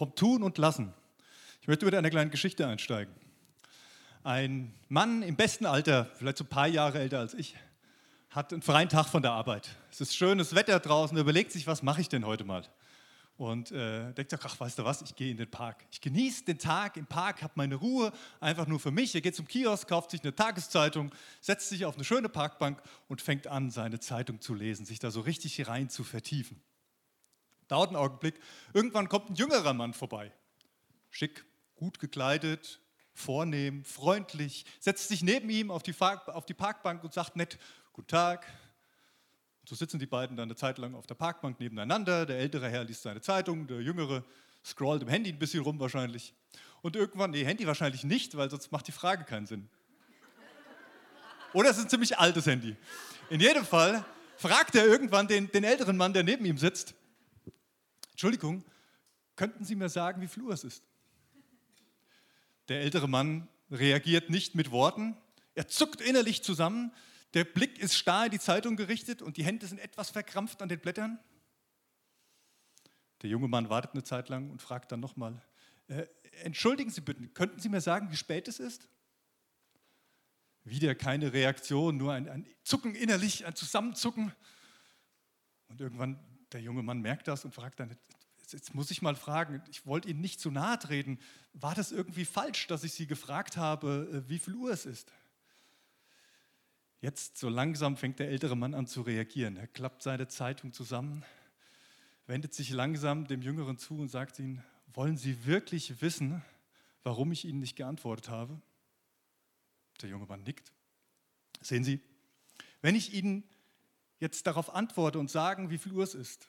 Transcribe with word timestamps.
vom 0.00 0.14
Tun 0.14 0.42
und 0.42 0.56
Lassen. 0.56 0.94
Ich 1.60 1.68
möchte 1.68 1.84
mit 1.84 1.94
einer 1.94 2.08
kleinen 2.08 2.30
Geschichte 2.30 2.66
einsteigen. 2.66 3.14
Ein 4.24 4.72
Mann 4.88 5.20
im 5.20 5.36
besten 5.36 5.66
Alter, 5.66 6.06
vielleicht 6.14 6.38
so 6.38 6.44
ein 6.44 6.48
paar 6.48 6.68
Jahre 6.68 7.00
älter 7.00 7.18
als 7.18 7.34
ich, 7.34 7.54
hat 8.30 8.50
einen 8.54 8.62
freien 8.62 8.88
Tag 8.88 9.08
von 9.08 9.20
der 9.20 9.32
Arbeit. 9.32 9.68
Es 9.90 10.00
ist 10.00 10.16
schönes 10.16 10.54
Wetter 10.54 10.80
draußen, 10.80 11.14
er 11.18 11.20
überlegt 11.20 11.52
sich, 11.52 11.66
was 11.66 11.82
mache 11.82 12.00
ich 12.00 12.08
denn 12.08 12.24
heute 12.24 12.44
mal? 12.44 12.62
Und 13.36 13.72
äh, 13.72 14.14
denkt 14.14 14.30
sich, 14.30 14.40
ach, 14.42 14.58
weißt 14.58 14.78
du 14.78 14.86
was, 14.86 15.02
ich 15.02 15.14
gehe 15.16 15.32
in 15.32 15.36
den 15.36 15.50
Park. 15.50 15.84
Ich 15.90 16.00
genieße 16.00 16.46
den 16.46 16.58
Tag 16.58 16.96
im 16.96 17.04
Park, 17.04 17.42
habe 17.42 17.52
meine 17.56 17.74
Ruhe, 17.74 18.10
einfach 18.40 18.66
nur 18.66 18.80
für 18.80 18.90
mich. 18.90 19.14
Er 19.14 19.20
geht 19.20 19.36
zum 19.36 19.46
Kiosk, 19.46 19.86
kauft 19.86 20.12
sich 20.12 20.22
eine 20.22 20.34
Tageszeitung, 20.34 21.14
setzt 21.42 21.68
sich 21.68 21.84
auf 21.84 21.96
eine 21.96 22.04
schöne 22.04 22.30
Parkbank 22.30 22.82
und 23.08 23.20
fängt 23.20 23.48
an, 23.48 23.70
seine 23.70 24.00
Zeitung 24.00 24.40
zu 24.40 24.54
lesen, 24.54 24.86
sich 24.86 24.98
da 24.98 25.10
so 25.10 25.20
richtig 25.20 25.68
rein 25.68 25.90
zu 25.90 26.04
vertiefen. 26.04 26.58
Dauert 27.70 27.90
einen 27.90 27.96
Augenblick. 27.96 28.34
Irgendwann 28.74 29.08
kommt 29.08 29.30
ein 29.30 29.36
jüngerer 29.36 29.72
Mann 29.72 29.94
vorbei. 29.94 30.32
Schick, 31.08 31.44
gut 31.76 32.00
gekleidet, 32.00 32.80
vornehm, 33.14 33.84
freundlich, 33.84 34.64
setzt 34.80 35.06
sich 35.06 35.22
neben 35.22 35.48
ihm 35.50 35.70
auf 35.70 35.84
die, 35.84 35.94
auf 36.00 36.46
die 36.46 36.54
Parkbank 36.54 37.04
und 37.04 37.12
sagt 37.12 37.36
nett, 37.36 37.58
guten 37.92 38.08
Tag. 38.08 38.44
so 39.64 39.76
sitzen 39.76 40.00
die 40.00 40.06
beiden 40.06 40.36
dann 40.36 40.48
eine 40.48 40.56
Zeit 40.56 40.78
lang 40.78 40.96
auf 40.96 41.06
der 41.06 41.14
Parkbank 41.14 41.60
nebeneinander. 41.60 42.26
Der 42.26 42.38
ältere 42.38 42.68
Herr 42.68 42.82
liest 42.82 43.02
seine 43.02 43.20
Zeitung, 43.20 43.68
der 43.68 43.80
jüngere 43.80 44.24
scrollt 44.64 45.02
im 45.02 45.08
Handy 45.08 45.30
ein 45.30 45.38
bisschen 45.38 45.62
rum 45.62 45.78
wahrscheinlich. 45.78 46.34
Und 46.82 46.96
irgendwann, 46.96 47.30
nee, 47.30 47.44
Handy 47.44 47.68
wahrscheinlich 47.68 48.02
nicht, 48.02 48.36
weil 48.36 48.50
sonst 48.50 48.72
macht 48.72 48.88
die 48.88 48.92
Frage 48.92 49.24
keinen 49.24 49.46
Sinn. 49.46 49.68
Oder 51.52 51.70
es 51.70 51.78
ist 51.78 51.84
ein 51.84 51.90
ziemlich 51.90 52.18
altes 52.18 52.46
Handy. 52.46 52.76
In 53.28 53.38
jedem 53.38 53.64
Fall 53.64 54.04
fragt 54.36 54.74
er 54.74 54.86
irgendwann 54.86 55.28
den, 55.28 55.52
den 55.52 55.62
älteren 55.62 55.96
Mann, 55.96 56.12
der 56.12 56.24
neben 56.24 56.44
ihm 56.44 56.58
sitzt, 56.58 56.94
Entschuldigung, 58.20 58.62
könnten 59.34 59.64
Sie 59.64 59.74
mir 59.74 59.88
sagen, 59.88 60.20
wie 60.20 60.28
viel 60.28 60.42
Uhr 60.42 60.52
es 60.52 60.62
ist? 60.62 60.84
Der 62.68 62.82
ältere 62.82 63.08
Mann 63.08 63.48
reagiert 63.70 64.28
nicht 64.28 64.54
mit 64.54 64.70
Worten, 64.70 65.16
er 65.54 65.68
zuckt 65.68 66.02
innerlich 66.02 66.42
zusammen, 66.42 66.92
der 67.32 67.44
Blick 67.44 67.78
ist 67.78 67.96
starr 67.96 68.26
in 68.26 68.32
die 68.32 68.38
Zeitung 68.38 68.76
gerichtet 68.76 69.22
und 69.22 69.38
die 69.38 69.42
Hände 69.42 69.66
sind 69.66 69.78
etwas 69.78 70.10
verkrampft 70.10 70.60
an 70.60 70.68
den 70.68 70.80
Blättern. 70.80 71.18
Der 73.22 73.30
junge 73.30 73.48
Mann 73.48 73.70
wartet 73.70 73.94
eine 73.94 74.04
Zeit 74.04 74.28
lang 74.28 74.50
und 74.50 74.60
fragt 74.60 74.92
dann 74.92 75.00
nochmal, 75.00 75.42
äh, 75.88 76.04
entschuldigen 76.42 76.90
Sie 76.90 77.00
bitte, 77.00 77.26
könnten 77.28 77.58
Sie 77.58 77.70
mir 77.70 77.80
sagen, 77.80 78.10
wie 78.10 78.16
spät 78.16 78.48
es 78.48 78.60
ist? 78.60 78.86
Wieder 80.64 80.94
keine 80.94 81.32
Reaktion, 81.32 81.96
nur 81.96 82.12
ein, 82.12 82.28
ein 82.28 82.46
Zucken 82.64 82.94
innerlich, 82.94 83.46
ein 83.46 83.56
Zusammenzucken. 83.56 84.30
Und 85.68 85.80
irgendwann, 85.80 86.22
der 86.52 86.60
junge 86.60 86.82
Mann 86.82 87.00
merkt 87.00 87.26
das 87.26 87.44
und 87.44 87.54
fragt 87.54 87.80
dann, 87.80 87.96
jetzt 88.52 88.74
muss 88.74 88.90
ich 88.90 89.02
mal 89.02 89.14
fragen, 89.14 89.62
ich 89.70 89.86
wollte 89.86 90.08
Ihnen 90.08 90.20
nicht 90.20 90.40
zu 90.40 90.50
nahe 90.50 90.78
treten, 90.78 91.18
war 91.52 91.74
das 91.74 91.92
irgendwie 91.92 92.24
falsch, 92.24 92.66
dass 92.66 92.84
ich 92.84 92.92
Sie 92.92 93.06
gefragt 93.06 93.56
habe, 93.56 94.08
äh, 94.12 94.28
wie 94.28 94.38
viel 94.38 94.54
Uhr 94.54 94.70
es 94.70 94.86
ist? 94.86 95.12
Jetzt 97.00 97.38
so 97.38 97.48
langsam 97.48 97.96
fängt 97.96 98.18
der 98.18 98.28
ältere 98.28 98.56
Mann 98.56 98.74
an 98.74 98.86
zu 98.86 99.00
reagieren. 99.02 99.56
Er 99.56 99.66
klappt 99.66 100.02
seine 100.02 100.28
Zeitung 100.28 100.72
zusammen, 100.72 101.24
wendet 102.26 102.52
sich 102.52 102.70
langsam 102.70 103.26
dem 103.26 103.40
Jüngeren 103.40 103.78
zu 103.78 103.98
und 103.98 104.08
sagt 104.08 104.38
ihm, 104.38 104.62
wollen 104.92 105.16
Sie 105.16 105.46
wirklich 105.46 106.02
wissen, 106.02 106.44
warum 107.02 107.32
ich 107.32 107.46
Ihnen 107.46 107.60
nicht 107.60 107.76
geantwortet 107.76 108.28
habe? 108.28 108.60
Der 110.02 110.10
junge 110.10 110.26
Mann 110.26 110.42
nickt. 110.42 110.72
Sehen 111.62 111.84
Sie, 111.84 112.00
wenn 112.82 112.94
ich 112.94 113.14
Ihnen 113.14 113.44
jetzt 114.18 114.46
darauf 114.46 114.74
antworte 114.74 115.18
und 115.18 115.30
sage, 115.30 115.70
wie 115.70 115.78
viel 115.78 115.92
Uhr 115.92 116.04
es 116.04 116.14
ist, 116.14 116.48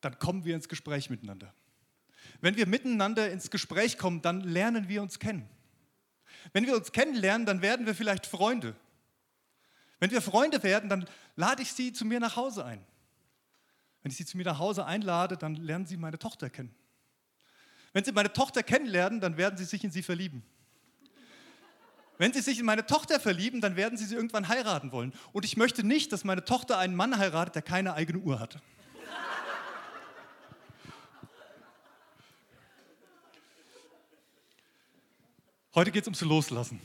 dann 0.00 0.18
kommen 0.18 0.44
wir 0.44 0.54
ins 0.54 0.68
Gespräch 0.68 1.10
miteinander. 1.10 1.52
Wenn 2.40 2.56
wir 2.56 2.66
miteinander 2.66 3.30
ins 3.30 3.50
Gespräch 3.50 3.98
kommen, 3.98 4.22
dann 4.22 4.40
lernen 4.40 4.88
wir 4.88 5.02
uns 5.02 5.18
kennen. 5.18 5.48
Wenn 6.52 6.66
wir 6.66 6.76
uns 6.76 6.92
kennenlernen, 6.92 7.46
dann 7.46 7.62
werden 7.62 7.86
wir 7.86 7.94
vielleicht 7.94 8.26
Freunde. 8.26 8.74
Wenn 9.98 10.10
wir 10.10 10.22
Freunde 10.22 10.62
werden, 10.62 10.88
dann 10.88 11.06
lade 11.36 11.62
ich 11.62 11.72
sie 11.72 11.92
zu 11.92 12.04
mir 12.04 12.20
nach 12.20 12.36
Hause 12.36 12.64
ein. 12.64 12.84
Wenn 14.02 14.10
ich 14.10 14.16
sie 14.16 14.24
zu 14.24 14.36
mir 14.38 14.44
nach 14.44 14.58
Hause 14.58 14.86
einlade, 14.86 15.36
dann 15.36 15.56
lernen 15.56 15.86
sie 15.86 15.96
meine 15.96 16.18
Tochter 16.18 16.48
kennen. 16.48 16.74
Wenn 17.92 18.04
sie 18.04 18.12
meine 18.12 18.32
Tochter 18.32 18.62
kennenlernen, 18.62 19.20
dann 19.20 19.36
werden 19.36 19.58
sie 19.58 19.64
sich 19.64 19.84
in 19.84 19.90
sie 19.90 20.02
verlieben. 20.02 20.42
Wenn 22.16 22.32
sie 22.32 22.40
sich 22.40 22.58
in 22.58 22.66
meine 22.66 22.86
Tochter 22.86 23.18
verlieben, 23.18 23.60
dann 23.60 23.76
werden 23.76 23.98
sie 23.98 24.04
sie 24.04 24.14
irgendwann 24.14 24.48
heiraten 24.48 24.92
wollen. 24.92 25.12
Und 25.32 25.44
ich 25.44 25.56
möchte 25.56 25.84
nicht, 25.84 26.12
dass 26.12 26.24
meine 26.24 26.44
Tochter 26.44 26.78
einen 26.78 26.94
Mann 26.94 27.18
heiratet, 27.18 27.54
der 27.54 27.62
keine 27.62 27.94
eigene 27.94 28.18
Uhr 28.18 28.38
hat. 28.38 28.58
Heute 35.72 35.92
geht 35.92 36.02
es 36.02 36.08
ums 36.08 36.20
Loslassen. 36.22 36.80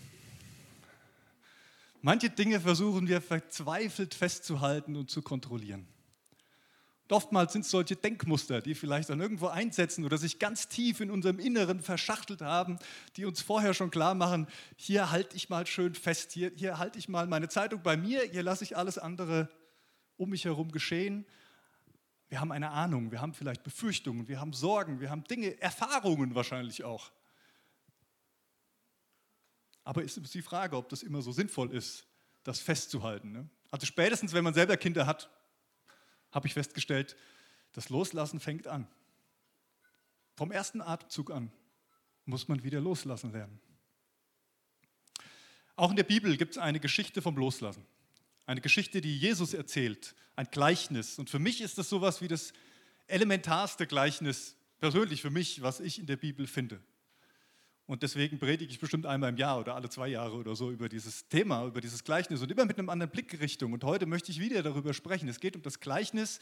Manche 2.04 2.30
Dinge 2.30 2.60
versuchen 2.60 3.08
wir 3.08 3.20
verzweifelt 3.20 4.14
festzuhalten 4.14 4.96
und 4.96 5.10
zu 5.10 5.24
kontrollieren. 5.24 5.88
Und 7.06 7.14
oftmals 7.14 7.54
sind 7.54 7.66
es 7.66 7.72
solche 7.72 7.96
Denkmuster, 7.96 8.62
die 8.62 8.76
vielleicht 8.76 9.10
dann 9.10 9.20
irgendwo 9.22 9.48
einsetzen 9.48 10.06
oder 10.06 10.20
sich 10.20 10.38
ganz 10.38 10.68
tief 10.68 11.00
in 11.00 11.10
unserem 11.10 11.40
Inneren 11.40 11.80
verschachtelt 11.80 12.42
haben, 12.42 12.78
die 13.18 13.26
uns 13.26 13.42
vorher 13.42 13.74
schon 13.74 13.90
klar 13.90 14.14
machen, 14.14 14.46
hier 14.76 15.10
halte 15.10 15.36
ich 15.36 15.50
mal 15.50 15.66
schön 15.66 15.96
fest, 15.96 16.32
hier, 16.32 16.52
hier 16.56 16.78
halte 16.78 17.00
ich 17.00 17.10
mal 17.10 17.26
meine 17.26 17.50
Zeitung 17.50 17.82
bei 17.82 17.98
mir, 17.98 18.22
hier 18.30 18.44
lasse 18.44 18.64
ich 18.64 18.78
alles 18.78 19.00
andere 19.00 19.50
um 20.16 20.30
mich 20.30 20.46
herum 20.46 20.72
geschehen. 20.72 21.26
Wir 22.30 22.40
haben 22.40 22.52
eine 22.52 22.70
Ahnung, 22.70 23.12
wir 23.12 23.20
haben 23.20 23.34
vielleicht 23.34 23.64
Befürchtungen, 23.64 24.28
wir 24.28 24.40
haben 24.40 24.54
Sorgen, 24.54 25.00
wir 25.00 25.10
haben 25.10 25.24
Dinge, 25.24 25.60
Erfahrungen 25.60 26.36
wahrscheinlich 26.36 26.84
auch. 26.84 27.12
Aber 29.86 30.04
ist 30.04 30.34
die 30.34 30.42
Frage, 30.42 30.76
ob 30.76 30.90
das 30.90 31.04
immer 31.04 31.22
so 31.22 31.32
sinnvoll 31.32 31.72
ist, 31.72 32.06
das 32.44 32.60
festzuhalten. 32.60 33.32
Ne? 33.32 33.50
Also 33.72 33.86
spätestens, 33.86 34.34
wenn 34.34 34.44
man 34.44 34.54
selber 34.54 34.76
Kinder 34.76 35.06
hat, 35.06 35.30
habe 36.32 36.48
ich 36.48 36.54
festgestellt, 36.54 37.16
das 37.72 37.90
Loslassen 37.90 38.40
fängt 38.40 38.68
an. 38.68 38.88
Vom 40.36 40.52
ersten 40.52 40.82
Atemzug 40.82 41.32
an 41.32 41.52
muss 42.26 42.48
man 42.48 42.64
wieder 42.64 42.82
loslassen 42.82 43.32
lernen. 43.32 43.60
Auch 45.76 45.92
in 45.92 45.96
der 45.96 46.04
Bibel 46.04 46.36
gibt 46.36 46.54
es 46.54 46.58
eine 46.58 46.80
Geschichte 46.80 47.22
vom 47.22 47.36
Loslassen. 47.38 47.86
Eine 48.46 48.62
Geschichte, 48.62 49.02
die 49.02 49.18
Jesus 49.18 49.54
erzählt, 49.54 50.16
ein 50.36 50.48
Gleichnis. 50.50 51.20
Und 51.20 51.30
für 51.30 51.40
mich 51.40 51.62
ist 51.62 51.78
das 51.78 51.90
sowas 51.90 52.22
wie 52.22 52.28
das 52.28 52.54
elementarste 53.08 53.86
Gleichnis, 53.86 54.56
persönlich 54.80 55.22
für 55.22 55.30
mich, 55.30 55.62
was 55.62 55.80
ich 55.80 56.00
in 56.00 56.06
der 56.06 56.18
Bibel 56.18 56.48
finde. 56.48 56.82
Und 57.88 58.02
deswegen 58.02 58.40
predige 58.40 58.72
ich 58.72 58.80
bestimmt 58.80 59.06
einmal 59.06 59.30
im 59.30 59.38
Jahr 59.38 59.60
oder 59.60 59.76
alle 59.76 59.90
zwei 59.90 60.08
Jahre 60.08 60.36
oder 60.36 60.56
so 60.56 60.72
über 60.72 60.90
dieses 60.90 61.28
Thema, 61.28 61.66
über 61.66 61.82
dieses 61.82 62.04
Gleichnis 62.04 62.42
und 62.42 62.52
immer 62.52 62.66
mit 62.66 62.80
einem 62.80 62.90
anderen 62.90 63.12
Blickrichtung. 63.12 63.74
Und 63.74 63.84
heute 63.84 64.08
möchte 64.08 64.32
ich 64.32 64.40
wieder 64.40 64.64
darüber 64.64 64.94
sprechen. 64.94 65.30
Es 65.30 65.40
geht 65.40 65.56
um 65.56 65.62
das 65.62 65.80
Gleichnis, 65.80 66.40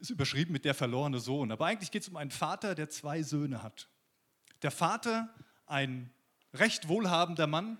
ist 0.00 0.10
überschrieben 0.10 0.52
mit 0.52 0.66
der 0.66 0.74
verlorene 0.74 1.18
Sohn. 1.18 1.50
Aber 1.50 1.66
eigentlich 1.66 1.90
geht 1.90 2.02
es 2.02 2.08
um 2.08 2.16
einen 2.16 2.30
Vater, 2.30 2.74
der 2.74 2.90
zwei 2.90 3.22
Söhne 3.22 3.62
hat. 3.62 3.88
Der 4.60 4.70
Vater, 4.70 5.32
ein 5.66 6.10
recht 6.52 6.88
wohlhabender 6.88 7.46
Mann, 7.46 7.78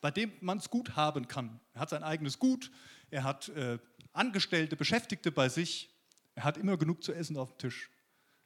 bei 0.00 0.12
dem 0.12 0.30
man 0.40 0.58
es 0.58 0.70
gut 0.70 0.94
haben 0.94 1.26
kann. 1.26 1.58
Er 1.74 1.80
hat 1.80 1.90
sein 1.90 2.04
eigenes 2.04 2.38
Gut, 2.38 2.70
er 3.10 3.24
hat 3.24 3.48
äh, 3.48 3.78
Angestellte, 4.12 4.76
Beschäftigte 4.76 5.32
bei 5.32 5.48
sich, 5.48 5.90
er 6.36 6.44
hat 6.44 6.58
immer 6.58 6.76
genug 6.76 7.02
zu 7.02 7.12
essen 7.12 7.36
auf 7.36 7.50
dem 7.52 7.58
Tisch. 7.58 7.90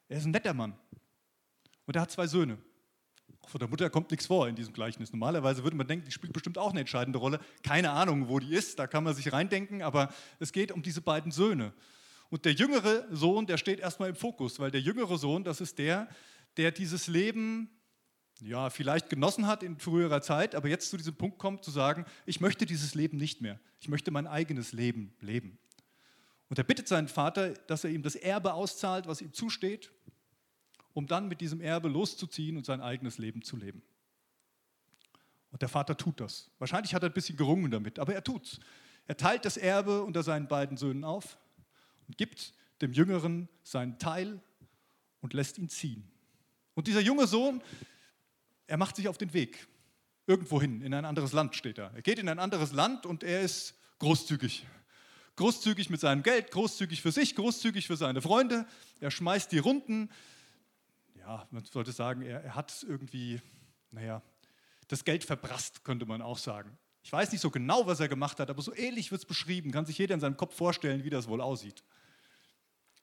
Er 0.08 0.19
ist 0.19 0.25
ein 0.25 0.31
netter 0.31 0.54
Mann. 0.54 0.78
Und 1.87 1.97
er 1.97 2.02
hat 2.02 2.10
zwei 2.10 2.26
Söhne. 2.26 2.56
Von 3.47 3.59
der 3.59 3.69
Mutter 3.69 3.91
kommt 3.91 4.11
nichts 4.11 4.27
vor 4.27 4.49
in 4.49 4.55
diesem 4.55 4.73
Gleichnis. 4.73 5.12
Normalerweise 5.12 5.65
würde 5.65 5.77
man 5.77 5.87
denken, 5.87 6.05
die 6.05 6.12
spielt 6.12 6.33
bestimmt 6.33 6.59
auch 6.59 6.71
eine 6.71 6.81
entscheidende 6.81 7.19
Rolle. 7.19 7.41
Keine 7.62 7.91
Ahnung, 7.91 8.28
wo 8.28 8.39
die 8.39 8.55
ist, 8.55 8.78
da 8.78 8.87
kann 8.87 9.05
man 9.05 9.15
sich 9.15 9.33
reindenken, 9.33 9.83
aber 9.83 10.12
es 10.39 10.53
geht 10.53 10.71
um 10.73 10.83
diese 10.83 11.01
beiden 11.01 11.33
Söhne. 11.33 11.73
Und 12.29 12.45
der 12.45 12.53
jüngere 12.53 13.05
Sohn, 13.11 13.47
der 13.47 13.56
steht 13.56 13.81
erstmal 13.81 14.11
im 14.11 14.15
Fokus, 14.15 14.61
weil 14.61 14.71
der 14.71 14.81
jüngere 14.81 15.19
Sohn, 15.19 15.43
das 15.43 15.61
ist 15.61 15.79
der, 15.79 16.09
der 16.56 16.70
dieses 16.70 17.09
Leben 17.09 17.70
ja, 18.41 18.70
vielleicht 18.70 19.11
genossen 19.11 19.47
hat 19.47 19.62
in 19.62 19.79
früherer 19.79 20.23
Zeit, 20.23 20.55
aber 20.55 20.69
jetzt 20.69 20.91
zu 20.91 20.97
diesem 20.97 21.14
Punkt 21.14 21.38
kommt 21.38 21.64
zu 21.64 21.70
sagen, 21.70 22.06
ich 22.26 22.41
möchte 22.41 22.67
dieses 22.67 22.94
Leben 22.94 23.17
nicht 23.17 23.41
mehr. 23.41 23.61
Ich 23.81 23.88
möchte 23.88 24.11
mein 24.11 24.26
eigenes 24.26 24.73
Leben 24.73 25.14
leben. 25.20 25.59
Und 26.49 26.59
er 26.59 26.64
bittet 26.64 26.88
seinen 26.88 27.09
Vater, 27.09 27.50
dass 27.67 27.85
er 27.85 27.91
ihm 27.91 28.03
das 28.03 28.17
Erbe 28.17 28.55
auszahlt, 28.55 29.06
was 29.06 29.20
ihm 29.20 29.32
zusteht 29.32 29.93
um 30.92 31.06
dann 31.06 31.28
mit 31.28 31.40
diesem 31.40 31.60
Erbe 31.60 31.88
loszuziehen 31.88 32.56
und 32.56 32.66
sein 32.66 32.81
eigenes 32.81 33.19
Leben 33.19 33.42
zu 33.42 33.56
leben. 33.56 33.82
Und 35.52 35.62
der 35.62 35.69
Vater 35.69 35.96
tut 35.96 36.20
das. 36.20 36.50
Wahrscheinlich 36.58 36.94
hat 36.94 37.02
er 37.02 37.10
ein 37.10 37.14
bisschen 37.14 37.37
gerungen 37.37 37.70
damit, 37.70 37.98
aber 37.98 38.14
er 38.14 38.22
tut's. 38.22 38.60
Er 39.06 39.16
teilt 39.16 39.44
das 39.44 39.56
Erbe 39.56 40.02
unter 40.02 40.22
seinen 40.22 40.46
beiden 40.46 40.76
Söhnen 40.76 41.04
auf 41.04 41.38
und 42.06 42.16
gibt 42.16 42.52
dem 42.81 42.92
Jüngeren 42.92 43.48
seinen 43.62 43.98
Teil 43.98 44.40
und 45.20 45.34
lässt 45.34 45.58
ihn 45.58 45.69
ziehen. 45.69 46.08
Und 46.75 46.87
dieser 46.87 47.00
junge 47.00 47.26
Sohn, 47.26 47.62
er 48.66 48.76
macht 48.76 48.96
sich 48.96 49.08
auf 49.08 49.19
den 49.19 49.32
Weg. 49.32 49.66
Irgendwohin, 50.26 50.81
in 50.82 50.94
ein 50.94 51.04
anderes 51.04 51.32
Land 51.32 51.56
steht 51.56 51.78
er. 51.78 51.92
Er 51.94 52.02
geht 52.02 52.19
in 52.19 52.28
ein 52.28 52.38
anderes 52.38 52.72
Land 52.72 53.04
und 53.04 53.25
er 53.25 53.40
ist 53.40 53.75
großzügig. 53.98 54.64
Großzügig 55.37 55.90
mit 55.90 56.00
seinem 56.00 56.22
Geld, 56.22 56.50
großzügig 56.50 57.02
für 57.02 57.10
sich, 57.10 57.34
großzügig 57.34 57.87
für 57.87 57.96
seine 57.96 58.22
Freunde. 58.22 58.66
Er 59.00 59.10
schmeißt 59.10 59.50
die 59.50 59.58
Runden, 59.58 60.10
ja, 61.31 61.47
man 61.53 61.65
sollte 61.65 61.93
sagen, 61.93 62.23
er, 62.23 62.43
er 62.43 62.55
hat 62.56 62.85
irgendwie, 62.88 63.41
naja, 63.93 64.21
das 64.88 65.05
Geld 65.05 65.23
verprasst, 65.23 65.85
könnte 65.85 66.05
man 66.05 66.23
auch 66.23 66.38
sagen. 66.38 66.77
Ich 67.05 67.12
weiß 67.12 67.31
nicht 67.31 67.41
so 67.41 67.50
genau, 67.50 67.87
was 67.87 68.00
er 68.00 68.09
gemacht 68.09 68.41
hat, 68.41 68.50
aber 68.50 68.61
so 68.62 68.75
ähnlich 68.75 69.12
wird 69.12 69.21
es 69.21 69.27
beschrieben. 69.27 69.71
Kann 69.71 69.87
sich 69.87 69.97
jeder 69.97 70.15
in 70.15 70.21
seinem 70.21 70.37
Kopf 70.37 70.56
vorstellen, 70.56 71.05
wie 71.05 71.11
das 71.11 71.29
wohl 71.29 71.41
aussieht. 71.41 71.85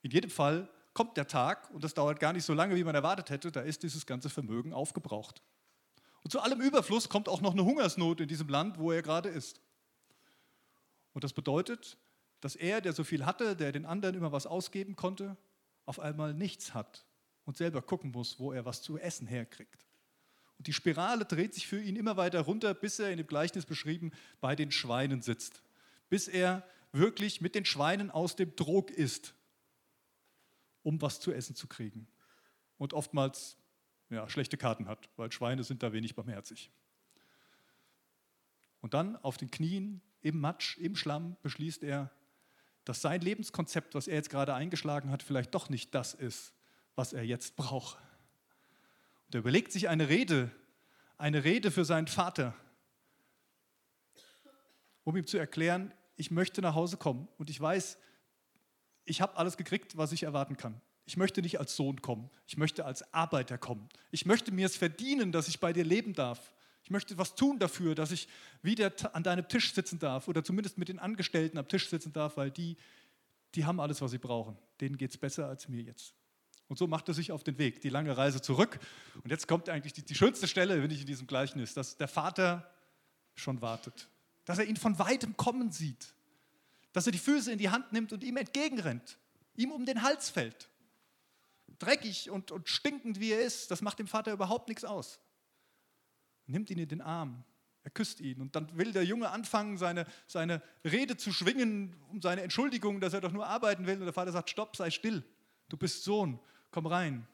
In 0.02 0.10
jedem 0.10 0.30
Fall 0.30 0.68
kommt 0.92 1.16
der 1.16 1.26
Tag, 1.26 1.70
und 1.70 1.82
das 1.82 1.94
dauert 1.94 2.20
gar 2.20 2.34
nicht 2.34 2.44
so 2.44 2.52
lange, 2.52 2.76
wie 2.76 2.84
man 2.84 2.94
erwartet 2.94 3.30
hätte, 3.30 3.50
da 3.50 3.62
ist 3.62 3.82
dieses 3.82 4.04
ganze 4.04 4.28
Vermögen 4.28 4.74
aufgebraucht. 4.74 5.42
Und 6.22 6.30
zu 6.30 6.40
allem 6.40 6.60
Überfluss 6.60 7.08
kommt 7.08 7.30
auch 7.30 7.40
noch 7.40 7.52
eine 7.52 7.64
Hungersnot 7.64 8.20
in 8.20 8.28
diesem 8.28 8.48
Land, 8.48 8.78
wo 8.78 8.92
er 8.92 9.00
gerade 9.00 9.30
ist. 9.30 9.62
Und 11.14 11.24
das 11.24 11.32
bedeutet, 11.32 11.96
dass 12.42 12.56
er, 12.56 12.82
der 12.82 12.92
so 12.92 13.04
viel 13.04 13.24
hatte, 13.24 13.56
der 13.56 13.72
den 13.72 13.86
anderen 13.86 14.16
immer 14.16 14.32
was 14.32 14.46
ausgeben 14.46 14.96
konnte, 14.96 15.38
auf 15.86 15.98
einmal 15.98 16.34
nichts 16.34 16.74
hat 16.74 17.07
und 17.48 17.56
selber 17.56 17.80
gucken 17.80 18.10
muss, 18.10 18.38
wo 18.38 18.52
er 18.52 18.66
was 18.66 18.82
zu 18.82 18.98
essen 18.98 19.26
herkriegt. 19.26 19.86
Und 20.58 20.66
die 20.66 20.74
Spirale 20.74 21.24
dreht 21.24 21.54
sich 21.54 21.66
für 21.66 21.80
ihn 21.80 21.96
immer 21.96 22.18
weiter 22.18 22.42
runter, 22.42 22.74
bis 22.74 22.98
er 22.98 23.10
in 23.10 23.16
dem 23.16 23.26
Gleichnis 23.26 23.64
beschrieben 23.64 24.12
bei 24.42 24.54
den 24.54 24.70
Schweinen 24.70 25.22
sitzt. 25.22 25.62
Bis 26.10 26.28
er 26.28 26.62
wirklich 26.92 27.40
mit 27.40 27.54
den 27.54 27.64
Schweinen 27.64 28.10
aus 28.10 28.36
dem 28.36 28.54
Trog 28.54 28.90
ist, 28.90 29.32
um 30.82 31.00
was 31.00 31.20
zu 31.20 31.32
essen 31.32 31.56
zu 31.56 31.66
kriegen. 31.66 32.06
Und 32.76 32.92
oftmals 32.92 33.56
ja, 34.10 34.28
schlechte 34.28 34.58
Karten 34.58 34.86
hat, 34.86 35.08
weil 35.16 35.32
Schweine 35.32 35.64
sind 35.64 35.82
da 35.82 35.94
wenig 35.94 36.14
barmherzig. 36.14 36.70
Und 38.82 38.92
dann 38.92 39.16
auf 39.16 39.38
den 39.38 39.50
Knien, 39.50 40.02
im 40.20 40.38
Matsch, 40.38 40.76
im 40.76 40.96
Schlamm 40.96 41.38
beschließt 41.40 41.82
er, 41.82 42.10
dass 42.84 43.00
sein 43.00 43.22
Lebenskonzept, 43.22 43.94
was 43.94 44.06
er 44.06 44.16
jetzt 44.16 44.28
gerade 44.28 44.52
eingeschlagen 44.52 45.10
hat, 45.10 45.22
vielleicht 45.22 45.54
doch 45.54 45.70
nicht 45.70 45.94
das 45.94 46.12
ist, 46.12 46.52
was 46.98 47.12
er 47.12 47.22
jetzt 47.22 47.54
braucht. 47.54 47.96
Und 49.26 49.36
er 49.36 49.38
überlegt 49.38 49.70
sich 49.70 49.88
eine 49.88 50.08
Rede, 50.08 50.50
eine 51.16 51.44
Rede 51.44 51.70
für 51.70 51.84
seinen 51.84 52.08
Vater, 52.08 52.54
um 55.04 55.16
ihm 55.16 55.26
zu 55.26 55.38
erklären, 55.38 55.94
ich 56.16 56.32
möchte 56.32 56.60
nach 56.60 56.74
Hause 56.74 56.96
kommen 56.96 57.28
und 57.38 57.50
ich 57.50 57.60
weiß, 57.60 57.98
ich 59.04 59.20
habe 59.20 59.36
alles 59.36 59.56
gekriegt, 59.56 59.96
was 59.96 60.10
ich 60.10 60.24
erwarten 60.24 60.56
kann. 60.56 60.80
Ich 61.06 61.16
möchte 61.16 61.40
nicht 61.40 61.60
als 61.60 61.76
Sohn 61.76 62.02
kommen, 62.02 62.30
ich 62.48 62.56
möchte 62.56 62.84
als 62.84 63.14
Arbeiter 63.14 63.58
kommen. 63.58 63.88
Ich 64.10 64.26
möchte 64.26 64.50
mir 64.50 64.66
es 64.66 64.76
verdienen, 64.76 65.30
dass 65.30 65.46
ich 65.46 65.60
bei 65.60 65.72
dir 65.72 65.84
leben 65.84 66.14
darf. 66.14 66.52
Ich 66.82 66.90
möchte 66.90 67.16
was 67.16 67.36
tun 67.36 67.60
dafür, 67.60 67.94
dass 67.94 68.10
ich 68.10 68.28
wieder 68.60 68.92
an 69.14 69.22
deinem 69.22 69.46
Tisch 69.48 69.72
sitzen 69.72 70.00
darf 70.00 70.26
oder 70.26 70.42
zumindest 70.42 70.78
mit 70.78 70.88
den 70.88 70.98
Angestellten 70.98 71.58
am 71.58 71.68
Tisch 71.68 71.88
sitzen 71.88 72.12
darf, 72.12 72.36
weil 72.36 72.50
die, 72.50 72.76
die 73.54 73.64
haben 73.64 73.78
alles, 73.78 74.00
was 74.00 74.10
sie 74.10 74.18
brauchen. 74.18 74.58
Denen 74.80 74.98
geht 74.98 75.12
es 75.12 75.16
besser 75.16 75.46
als 75.46 75.68
mir 75.68 75.80
jetzt. 75.80 76.17
Und 76.68 76.78
so 76.78 76.86
macht 76.86 77.08
er 77.08 77.14
sich 77.14 77.32
auf 77.32 77.42
den 77.42 77.58
Weg, 77.58 77.80
die 77.80 77.88
lange 77.88 78.16
Reise 78.16 78.42
zurück. 78.42 78.78
Und 79.24 79.30
jetzt 79.30 79.48
kommt 79.48 79.68
eigentlich 79.68 79.94
die, 79.94 80.02
die 80.02 80.14
schönste 80.14 80.46
Stelle, 80.46 80.82
wenn 80.82 80.90
ich 80.90 81.00
in 81.00 81.06
diesem 81.06 81.26
Gleichnis, 81.26 81.74
dass 81.74 81.96
der 81.96 82.08
Vater 82.08 82.70
schon 83.34 83.62
wartet, 83.62 84.08
dass 84.44 84.58
er 84.58 84.66
ihn 84.66 84.76
von 84.76 84.98
weitem 84.98 85.36
kommen 85.36 85.72
sieht, 85.72 86.14
dass 86.92 87.06
er 87.06 87.12
die 87.12 87.18
Füße 87.18 87.50
in 87.50 87.58
die 87.58 87.70
Hand 87.70 87.92
nimmt 87.92 88.12
und 88.12 88.22
ihm 88.22 88.36
entgegenrennt, 88.36 89.18
ihm 89.56 89.72
um 89.72 89.86
den 89.86 90.02
Hals 90.02 90.30
fällt. 90.30 90.68
Dreckig 91.78 92.30
und, 92.30 92.50
und 92.50 92.68
stinkend 92.68 93.20
wie 93.20 93.32
er 93.32 93.40
ist, 93.40 93.70
das 93.70 93.82
macht 93.82 93.98
dem 93.98 94.06
Vater 94.06 94.32
überhaupt 94.32 94.68
nichts 94.68 94.84
aus. 94.84 95.20
Nimmt 96.46 96.70
ihn 96.70 96.78
in 96.78 96.88
den 96.88 97.00
Arm, 97.00 97.44
er 97.84 97.90
küsst 97.90 98.20
ihn 98.20 98.40
und 98.40 98.56
dann 98.56 98.76
will 98.76 98.92
der 98.92 99.04
Junge 99.04 99.30
anfangen, 99.30 99.78
seine, 99.78 100.06
seine 100.26 100.62
Rede 100.84 101.16
zu 101.16 101.32
schwingen, 101.32 101.96
um 102.10 102.20
seine 102.20 102.42
Entschuldigung, 102.42 103.00
dass 103.00 103.14
er 103.14 103.20
doch 103.20 103.32
nur 103.32 103.46
arbeiten 103.46 103.86
will. 103.86 103.98
Und 103.98 104.04
der 104.04 104.12
Vater 104.12 104.32
sagt, 104.32 104.50
stopp, 104.50 104.76
sei 104.76 104.90
still, 104.90 105.24
du 105.68 105.76
bist 105.76 106.04
Sohn, 106.04 106.40
komm 106.70 106.86
rein, 106.86 107.26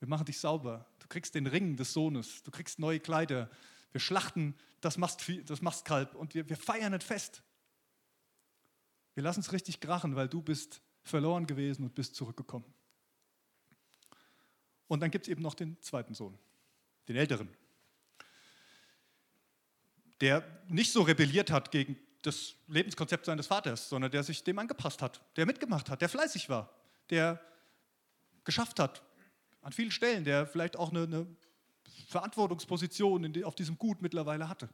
wir 0.00 0.08
machen 0.08 0.26
dich 0.26 0.38
sauber, 0.38 0.86
du 0.98 1.06
kriegst 1.08 1.34
den 1.34 1.46
Ring 1.46 1.76
des 1.76 1.92
Sohnes, 1.92 2.42
du 2.42 2.50
kriegst 2.50 2.78
neue 2.78 3.00
Kleider, 3.00 3.50
wir 3.92 4.00
schlachten 4.00 4.54
das, 4.80 4.98
Mastvieh, 4.98 5.42
das 5.44 5.62
Mastkalb 5.62 6.14
und 6.14 6.34
wir, 6.34 6.48
wir 6.48 6.56
feiern 6.56 6.92
ein 6.92 7.00
Fest. 7.00 7.42
Wir 9.14 9.22
lassen 9.22 9.40
es 9.40 9.52
richtig 9.52 9.80
krachen, 9.80 10.16
weil 10.16 10.28
du 10.28 10.42
bist 10.42 10.82
verloren 11.02 11.46
gewesen 11.46 11.84
und 11.84 11.94
bist 11.94 12.16
zurückgekommen. 12.16 12.66
Und 14.88 15.00
dann 15.00 15.10
gibt 15.10 15.26
es 15.26 15.30
eben 15.30 15.42
noch 15.42 15.54
den 15.54 15.80
zweiten 15.80 16.14
Sohn, 16.14 16.36
den 17.08 17.16
älteren, 17.16 17.48
der 20.20 20.44
nicht 20.68 20.92
so 20.92 21.02
rebelliert 21.02 21.50
hat 21.50 21.70
gegen 21.70 21.96
das 22.22 22.54
Lebenskonzept 22.68 23.26
seines 23.26 23.46
Vaters, 23.46 23.88
sondern 23.88 24.10
der 24.10 24.22
sich 24.22 24.42
dem 24.42 24.58
angepasst 24.58 25.02
hat, 25.02 25.20
der 25.36 25.46
mitgemacht 25.46 25.90
hat, 25.90 26.00
der 26.00 26.08
fleißig 26.08 26.48
war, 26.48 26.70
der 27.10 27.40
geschafft 28.44 28.78
hat, 28.80 29.02
an 29.62 29.72
vielen 29.72 29.90
Stellen, 29.90 30.24
der 30.24 30.46
vielleicht 30.46 30.76
auch 30.76 30.90
eine, 30.90 31.04
eine 31.04 31.26
Verantwortungsposition 32.08 33.32
die, 33.32 33.44
auf 33.44 33.54
diesem 33.54 33.78
Gut 33.78 34.02
mittlerweile 34.02 34.48
hatte. 34.48 34.68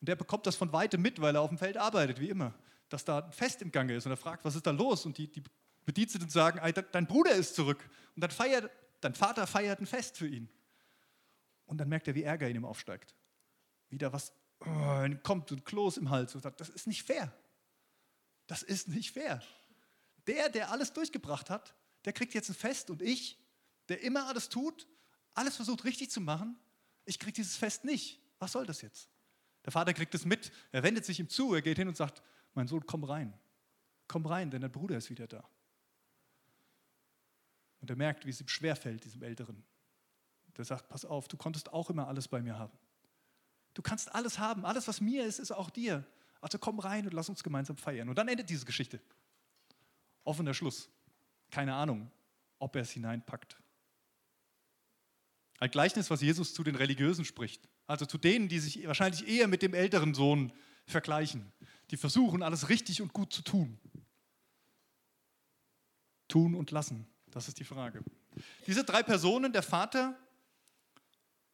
Und 0.00 0.08
der 0.08 0.16
bekommt 0.16 0.46
das 0.46 0.56
von 0.56 0.72
weitem 0.72 1.00
mit, 1.00 1.20
weil 1.20 1.36
er 1.36 1.42
auf 1.42 1.48
dem 1.48 1.58
Feld 1.58 1.76
arbeitet, 1.76 2.18
wie 2.18 2.28
immer, 2.28 2.54
dass 2.88 3.04
da 3.04 3.20
ein 3.20 3.32
Fest 3.32 3.62
im 3.62 3.70
Gange 3.70 3.94
ist 3.94 4.04
und 4.04 4.12
er 4.12 4.16
fragt, 4.16 4.44
was 4.44 4.56
ist 4.56 4.66
da 4.66 4.72
los? 4.72 5.06
Und 5.06 5.16
die, 5.16 5.28
die 5.28 5.42
Bediensteten 5.84 6.28
sagen, 6.28 6.60
dein 6.92 7.06
Bruder 7.06 7.32
ist 7.32 7.54
zurück. 7.54 7.88
Und 8.14 8.22
dann 8.22 8.30
feiert, 8.30 8.70
dein 9.00 9.14
Vater 9.14 9.46
feiert 9.46 9.80
ein 9.80 9.86
Fest 9.86 10.16
für 10.16 10.26
ihn. 10.26 10.48
Und 11.66 11.78
dann 11.78 11.88
merkt 11.88 12.08
er, 12.08 12.14
wie 12.14 12.24
Ärger 12.24 12.48
in 12.48 12.56
ihm 12.56 12.64
aufsteigt. 12.64 13.14
Wieder 13.88 14.12
was 14.12 14.32
oh, 14.60 15.08
kommt, 15.22 15.50
ein 15.50 15.64
Kloß 15.64 15.98
im 15.98 16.10
Hals 16.10 16.34
und 16.34 16.42
sagt, 16.42 16.60
das 16.60 16.68
ist 16.68 16.86
nicht 16.86 17.02
fair. 17.02 17.32
Das 18.46 18.62
ist 18.62 18.88
nicht 18.88 19.12
fair. 19.12 19.42
Der, 20.26 20.48
der 20.48 20.70
alles 20.70 20.92
durchgebracht 20.92 21.48
hat, 21.48 21.74
der 22.04 22.12
kriegt 22.12 22.34
jetzt 22.34 22.48
ein 22.48 22.54
Fest 22.54 22.90
und 22.90 23.02
ich, 23.02 23.38
der 23.88 24.02
immer 24.02 24.26
alles 24.26 24.48
tut, 24.48 24.86
alles 25.34 25.56
versucht 25.56 25.84
richtig 25.84 26.10
zu 26.10 26.20
machen, 26.20 26.58
ich 27.04 27.18
kriege 27.18 27.32
dieses 27.32 27.56
Fest 27.56 27.84
nicht. 27.84 28.20
Was 28.38 28.52
soll 28.52 28.66
das 28.66 28.82
jetzt? 28.82 29.08
Der 29.64 29.72
Vater 29.72 29.94
kriegt 29.94 30.14
es 30.14 30.24
mit, 30.24 30.52
er 30.72 30.82
wendet 30.82 31.04
sich 31.04 31.20
ihm 31.20 31.28
zu, 31.28 31.54
er 31.54 31.62
geht 31.62 31.78
hin 31.78 31.88
und 31.88 31.96
sagt, 31.96 32.22
mein 32.54 32.66
Sohn, 32.66 32.84
komm 32.86 33.04
rein. 33.04 33.32
Komm 34.08 34.26
rein, 34.26 34.50
denn 34.50 34.60
dein 34.60 34.72
Bruder 34.72 34.96
ist 34.96 35.10
wieder 35.10 35.26
da. 35.26 35.48
Und 37.80 37.90
er 37.90 37.96
merkt, 37.96 38.26
wie 38.26 38.30
es 38.30 38.40
ihm 38.40 38.48
schwerfällt, 38.48 39.04
diesem 39.04 39.22
Älteren. 39.22 39.64
Der 40.56 40.64
sagt, 40.64 40.88
pass 40.88 41.04
auf, 41.04 41.28
du 41.28 41.36
konntest 41.36 41.72
auch 41.72 41.88
immer 41.88 42.08
alles 42.08 42.28
bei 42.28 42.42
mir 42.42 42.58
haben. 42.58 42.76
Du 43.74 43.82
kannst 43.82 44.14
alles 44.14 44.38
haben, 44.38 44.66
alles, 44.66 44.86
was 44.86 45.00
mir 45.00 45.24
ist, 45.24 45.38
ist 45.38 45.50
auch 45.50 45.70
dir. 45.70 46.04
Also 46.40 46.58
komm 46.58 46.78
rein 46.78 47.06
und 47.06 47.14
lass 47.14 47.28
uns 47.28 47.42
gemeinsam 47.42 47.76
feiern. 47.76 48.08
Und 48.08 48.16
dann 48.16 48.28
endet 48.28 48.50
diese 48.50 48.66
Geschichte. 48.66 49.00
Offener 50.24 50.52
Schluss. 50.52 50.90
Keine 51.52 51.74
Ahnung, 51.74 52.10
ob 52.58 52.74
er 52.74 52.82
es 52.82 52.90
hineinpackt. 52.90 53.56
Ein 55.60 55.70
Gleichnis, 55.70 56.10
was 56.10 56.22
Jesus 56.22 56.54
zu 56.54 56.64
den 56.64 56.74
Religiösen 56.74 57.24
spricht. 57.24 57.68
Also 57.86 58.06
zu 58.06 58.18
denen, 58.18 58.48
die 58.48 58.58
sich 58.58 58.84
wahrscheinlich 58.86 59.28
eher 59.28 59.46
mit 59.46 59.62
dem 59.62 59.74
älteren 59.74 60.14
Sohn 60.14 60.52
vergleichen. 60.86 61.52
Die 61.90 61.96
versuchen, 61.96 62.42
alles 62.42 62.68
richtig 62.68 63.02
und 63.02 63.12
gut 63.12 63.32
zu 63.32 63.42
tun. 63.42 63.78
Tun 66.26 66.54
und 66.54 66.70
lassen, 66.70 67.06
das 67.30 67.46
ist 67.48 67.60
die 67.60 67.64
Frage. 67.64 68.02
Diese 68.66 68.82
drei 68.82 69.02
Personen, 69.02 69.52
der 69.52 69.62
Vater, 69.62 70.18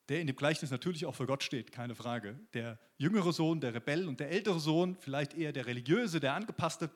der 0.09 0.21
in 0.21 0.29
dem 0.29 0.37
Gleichnis 0.37 0.71
natürlich 0.71 1.05
auch 1.07 1.17
für 1.17 1.27
Gott 1.27 1.43
steht, 1.43 1.73
keine 1.73 1.97
Frage. 1.97 2.39
Der 2.55 2.79
jüngere 2.99 3.33
Sohn, 3.33 3.61
der 3.61 3.75
Rebell 3.75 4.07
und 4.07 4.21
der 4.21 4.31
ältere 4.31 4.61
Sohn, 4.61 4.97
vielleicht 5.01 5.35
eher 5.35 5.53
der 5.53 5.67
religiöse, 5.67 6.21
der 6.21 6.35
angepasste, 6.35 6.89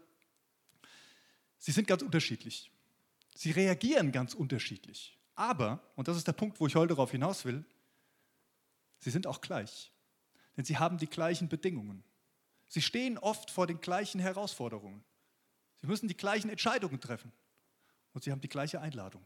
sie 1.59 1.73
sind 1.73 1.89
ganz 1.89 2.03
unterschiedlich. 2.03 2.71
Sie 3.35 3.51
reagieren 3.51 4.13
ganz 4.13 4.35
unterschiedlich. 4.35 5.19
Aber, 5.35 5.81
und 5.97 6.09
das 6.09 6.17
ist 6.17 6.27
der 6.27 6.33
Punkt, 6.33 6.61
wo 6.61 6.67
ich 6.67 6.75
heute 6.75 6.95
darauf 6.95 7.11
hinaus 7.11 7.45
will, 7.45 7.65
sie 8.99 9.11
sind 9.11 9.27
auch 9.27 9.41
gleich. 9.41 9.93
Denn 10.57 10.65
sie 10.65 10.79
haben 10.79 10.99
die 10.99 11.07
gleichen 11.07 11.49
Bedingungen. 11.49 12.05
Sie 12.69 12.83
stehen 12.83 13.19
oft 13.19 13.51
vor 13.51 13.67
den 13.67 13.81
gleichen 13.81 14.21
Herausforderungen. 14.21 15.03
Sie 15.81 15.87
müssen 15.87 16.09
die 16.09 16.17
gleichen 16.17 16.51
Entscheidungen 16.51 17.01
treffen. 17.01 17.33
Und 18.13 18.25
sie 18.25 18.31
haben 18.31 18.41
die 18.41 18.49
gleiche 18.49 18.81
Einladung. 18.81 19.25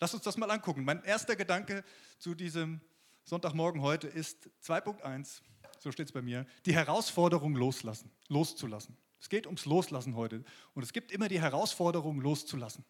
Lass 0.00 0.12
uns 0.12 0.24
das 0.24 0.36
mal 0.36 0.50
angucken. 0.50 0.84
Mein 0.84 1.02
erster 1.04 1.36
Gedanke 1.36 1.84
zu 2.18 2.34
diesem 2.34 2.80
Sonntagmorgen 3.24 3.80
heute 3.80 4.08
ist 4.08 4.50
2.1, 4.62 5.40
so 5.78 5.90
steht 5.90 6.06
es 6.06 6.12
bei 6.12 6.22
mir, 6.22 6.46
die 6.66 6.74
Herausforderung 6.74 7.54
loslassen, 7.54 8.10
loszulassen. 8.28 8.96
Es 9.18 9.28
geht 9.28 9.46
ums 9.46 9.64
Loslassen 9.64 10.16
heute. 10.16 10.44
Und 10.74 10.82
es 10.82 10.92
gibt 10.92 11.10
immer 11.10 11.28
die 11.28 11.40
Herausforderung, 11.40 12.20
loszulassen. 12.20 12.84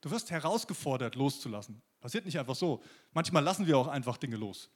Du 0.00 0.10
wirst 0.10 0.30
herausgefordert, 0.30 1.14
loszulassen. 1.14 1.82
Passiert 2.00 2.24
nicht 2.24 2.38
einfach 2.38 2.56
so. 2.56 2.82
Manchmal 3.12 3.44
lassen 3.44 3.66
wir 3.66 3.78
auch 3.78 3.86
einfach 3.86 4.16
Dinge 4.16 4.36
los. 4.36 4.70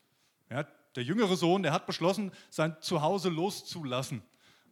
Ja, 0.48 0.62
der 0.94 1.02
jüngere 1.02 1.36
Sohn, 1.36 1.62
der 1.62 1.72
hat 1.72 1.86
beschlossen, 1.86 2.30
sein 2.50 2.76
Zuhause 2.80 3.28
loszulassen, 3.28 4.22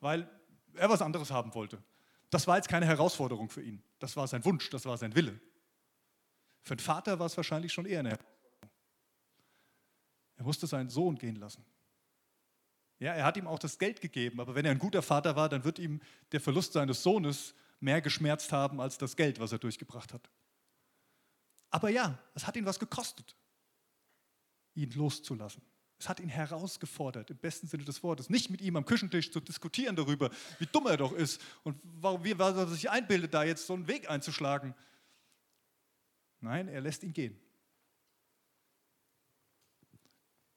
weil 0.00 0.28
er 0.74 0.88
was 0.88 1.02
anderes 1.02 1.30
haben 1.30 1.54
wollte. 1.54 1.82
Das 2.30 2.46
war 2.46 2.56
jetzt 2.56 2.68
keine 2.68 2.86
Herausforderung 2.86 3.50
für 3.50 3.62
ihn. 3.62 3.82
Das 3.98 4.16
war 4.16 4.26
sein 4.28 4.44
Wunsch, 4.44 4.70
das 4.70 4.84
war 4.86 4.96
sein 4.96 5.14
Wille. 5.14 5.40
Für 6.62 6.76
den 6.76 6.82
Vater 6.82 7.18
war 7.18 7.26
es 7.26 7.36
wahrscheinlich 7.36 7.72
schon 7.72 7.86
eher 7.86 8.00
eine 8.00 8.10
Herausforderung. 8.10 8.34
Er 10.36 10.44
musste 10.44 10.66
seinen 10.66 10.90
Sohn 10.90 11.16
gehen 11.16 11.36
lassen. 11.36 11.64
Ja, 13.04 13.12
er 13.12 13.26
hat 13.26 13.36
ihm 13.36 13.46
auch 13.46 13.58
das 13.58 13.78
Geld 13.78 14.00
gegeben, 14.00 14.40
aber 14.40 14.54
wenn 14.54 14.64
er 14.64 14.70
ein 14.70 14.78
guter 14.78 15.02
Vater 15.02 15.36
war, 15.36 15.50
dann 15.50 15.62
wird 15.62 15.78
ihm 15.78 16.00
der 16.32 16.40
Verlust 16.40 16.72
seines 16.72 17.02
Sohnes 17.02 17.54
mehr 17.78 18.00
geschmerzt 18.00 18.50
haben 18.50 18.80
als 18.80 18.96
das 18.96 19.14
Geld, 19.14 19.38
was 19.38 19.52
er 19.52 19.58
durchgebracht 19.58 20.14
hat. 20.14 20.30
Aber 21.68 21.90
ja, 21.90 22.18
es 22.34 22.46
hat 22.46 22.56
ihn 22.56 22.64
was 22.64 22.78
gekostet, 22.78 23.36
ihn 24.74 24.90
loszulassen. 24.92 25.60
Es 25.98 26.08
hat 26.08 26.18
ihn 26.18 26.30
herausgefordert, 26.30 27.28
im 27.28 27.36
besten 27.36 27.66
Sinne 27.66 27.84
des 27.84 28.02
Wortes, 28.02 28.30
nicht 28.30 28.48
mit 28.48 28.62
ihm 28.62 28.74
am 28.76 28.86
Küchentisch 28.86 29.30
zu 29.30 29.40
diskutieren 29.40 29.96
darüber, 29.96 30.30
wie 30.58 30.66
dumm 30.66 30.86
er 30.86 30.96
doch 30.96 31.12
ist 31.12 31.42
und 31.62 31.76
wie 32.24 32.38
was 32.38 32.56
er 32.56 32.68
sich 32.68 32.88
einbildet, 32.88 33.34
da 33.34 33.44
jetzt 33.44 33.66
so 33.66 33.74
einen 33.74 33.86
Weg 33.86 34.08
einzuschlagen. 34.08 34.74
Nein, 36.40 36.68
er 36.68 36.80
lässt 36.80 37.02
ihn 37.02 37.12
gehen. 37.12 37.38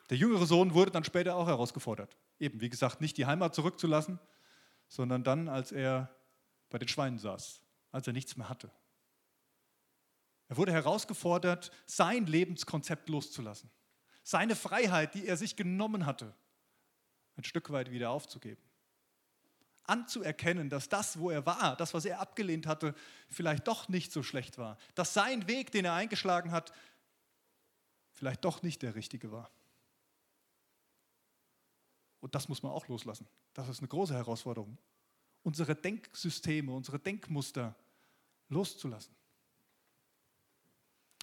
Der 0.09 0.15
jüngere 0.15 0.45
Sohn 0.45 0.73
wurde 0.73 0.91
dann 0.91 1.03
später 1.03 1.35
auch 1.35 1.47
herausgefordert. 1.47 2.15
Eben, 2.39 2.61
wie 2.61 2.69
gesagt, 2.69 3.01
nicht 3.01 3.17
die 3.17 3.25
Heimat 3.25 3.55
zurückzulassen, 3.55 4.19
sondern 4.87 5.23
dann, 5.23 5.49
als 5.49 5.71
er 5.71 6.15
bei 6.69 6.77
den 6.77 6.87
Schweinen 6.87 7.17
saß, 7.17 7.61
als 7.91 8.07
er 8.07 8.13
nichts 8.13 8.37
mehr 8.37 8.49
hatte. 8.49 8.71
Er 10.49 10.57
wurde 10.57 10.71
herausgefordert, 10.71 11.71
sein 11.85 12.25
Lebenskonzept 12.25 13.09
loszulassen 13.09 13.69
seine 14.27 14.57
Freiheit, 14.57 15.15
die 15.15 15.25
er 15.25 15.37
sich 15.37 15.55
genommen 15.55 16.05
hatte, 16.05 16.35
ein 17.37 17.45
Stück 17.45 17.71
weit 17.71 17.91
wieder 17.91 18.09
aufzugeben. 18.09 18.61
Anzuerkennen, 19.83 20.69
dass 20.69 20.89
das, 20.89 21.17
wo 21.17 21.29
er 21.29 21.45
war, 21.45 21.77
das, 21.77 21.93
was 21.93 22.03
er 22.03 22.19
abgelehnt 22.19 22.67
hatte, 22.67 22.93
vielleicht 23.29 23.69
doch 23.69 23.87
nicht 23.87 24.11
so 24.11 24.23
schlecht 24.23 24.57
war. 24.57 24.77
Dass 24.95 25.13
sein 25.13 25.47
Weg, 25.47 25.71
den 25.71 25.85
er 25.85 25.93
eingeschlagen 25.93 26.51
hat, 26.51 26.73
vielleicht 28.11 28.43
doch 28.43 28.63
nicht 28.63 28.81
der 28.81 28.95
richtige 28.95 29.31
war. 29.31 29.49
Und 32.19 32.35
das 32.35 32.47
muss 32.49 32.63
man 32.63 32.71
auch 32.71 32.87
loslassen. 32.87 33.27
Das 33.53 33.69
ist 33.69 33.79
eine 33.79 33.87
große 33.87 34.13
Herausforderung. 34.13 34.77
Unsere 35.43 35.75
Denksysteme, 35.75 36.73
unsere 36.73 36.99
Denkmuster 36.99 37.75
loszulassen. 38.49 39.15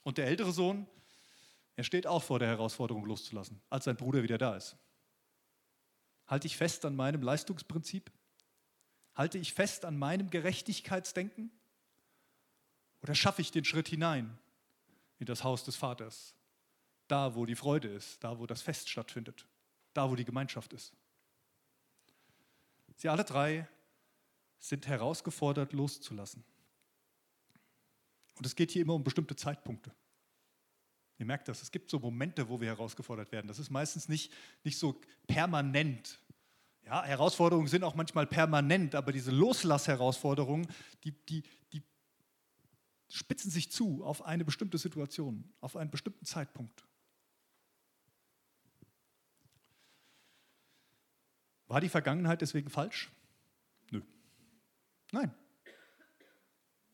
Und 0.02 0.18
der 0.18 0.26
ältere 0.26 0.52
Sohn, 0.52 0.86
er 1.76 1.84
steht 1.84 2.06
auch 2.06 2.22
vor 2.22 2.38
der 2.38 2.48
Herausforderung 2.48 3.04
loszulassen, 3.06 3.60
als 3.70 3.84
sein 3.84 3.96
Bruder 3.96 4.22
wieder 4.22 4.38
da 4.38 4.56
ist. 4.56 4.76
Halte 6.26 6.46
ich 6.46 6.56
fest 6.56 6.84
an 6.84 6.94
meinem 6.94 7.22
Leistungsprinzip? 7.22 8.10
Halte 9.14 9.38
ich 9.38 9.52
fest 9.52 9.84
an 9.84 9.98
meinem 9.98 10.30
Gerechtigkeitsdenken? 10.30 11.50
Oder 13.02 13.14
schaffe 13.14 13.42
ich 13.42 13.50
den 13.50 13.64
Schritt 13.64 13.88
hinein 13.88 14.38
in 15.18 15.26
das 15.26 15.44
Haus 15.44 15.64
des 15.64 15.76
Vaters? 15.76 16.34
Da, 17.08 17.34
wo 17.34 17.44
die 17.44 17.54
Freude 17.54 17.88
ist, 17.88 18.24
da, 18.24 18.38
wo 18.38 18.46
das 18.46 18.62
Fest 18.62 18.88
stattfindet, 18.88 19.46
da, 19.96 20.10
wo 20.10 20.16
die 20.16 20.24
Gemeinschaft 20.24 20.72
ist. 20.72 20.92
Sie 22.96 23.08
alle 23.08 23.24
drei 23.24 23.68
sind 24.58 24.86
herausgefordert, 24.86 25.72
loszulassen. 25.72 26.44
Und 28.36 28.46
es 28.46 28.56
geht 28.56 28.70
hier 28.70 28.82
immer 28.82 28.94
um 28.94 29.04
bestimmte 29.04 29.36
Zeitpunkte. 29.36 29.92
Ihr 31.18 31.26
merkt 31.26 31.48
das, 31.48 31.62
es 31.62 31.70
gibt 31.70 31.90
so 31.90 31.98
Momente, 31.98 32.48
wo 32.48 32.60
wir 32.60 32.68
herausgefordert 32.68 33.30
werden. 33.30 33.46
Das 33.46 33.58
ist 33.58 33.70
meistens 33.70 34.08
nicht, 34.08 34.32
nicht 34.64 34.78
so 34.78 35.00
permanent. 35.26 36.18
Ja, 36.84 37.04
Herausforderungen 37.04 37.68
sind 37.68 37.84
auch 37.84 37.94
manchmal 37.94 38.26
permanent, 38.26 38.94
aber 38.94 39.12
diese 39.12 39.30
Loslassherausforderungen, 39.30 40.66
die, 41.04 41.12
die, 41.12 41.42
die 41.72 41.82
spitzen 43.08 43.50
sich 43.50 43.70
zu 43.70 44.04
auf 44.04 44.24
eine 44.24 44.44
bestimmte 44.44 44.76
Situation, 44.76 45.52
auf 45.60 45.76
einen 45.76 45.90
bestimmten 45.90 46.24
Zeitpunkt. 46.24 46.84
War 51.74 51.80
die 51.80 51.88
Vergangenheit 51.88 52.40
deswegen 52.40 52.70
falsch? 52.70 53.10
Nö. 53.90 54.00
Nein, 55.10 55.34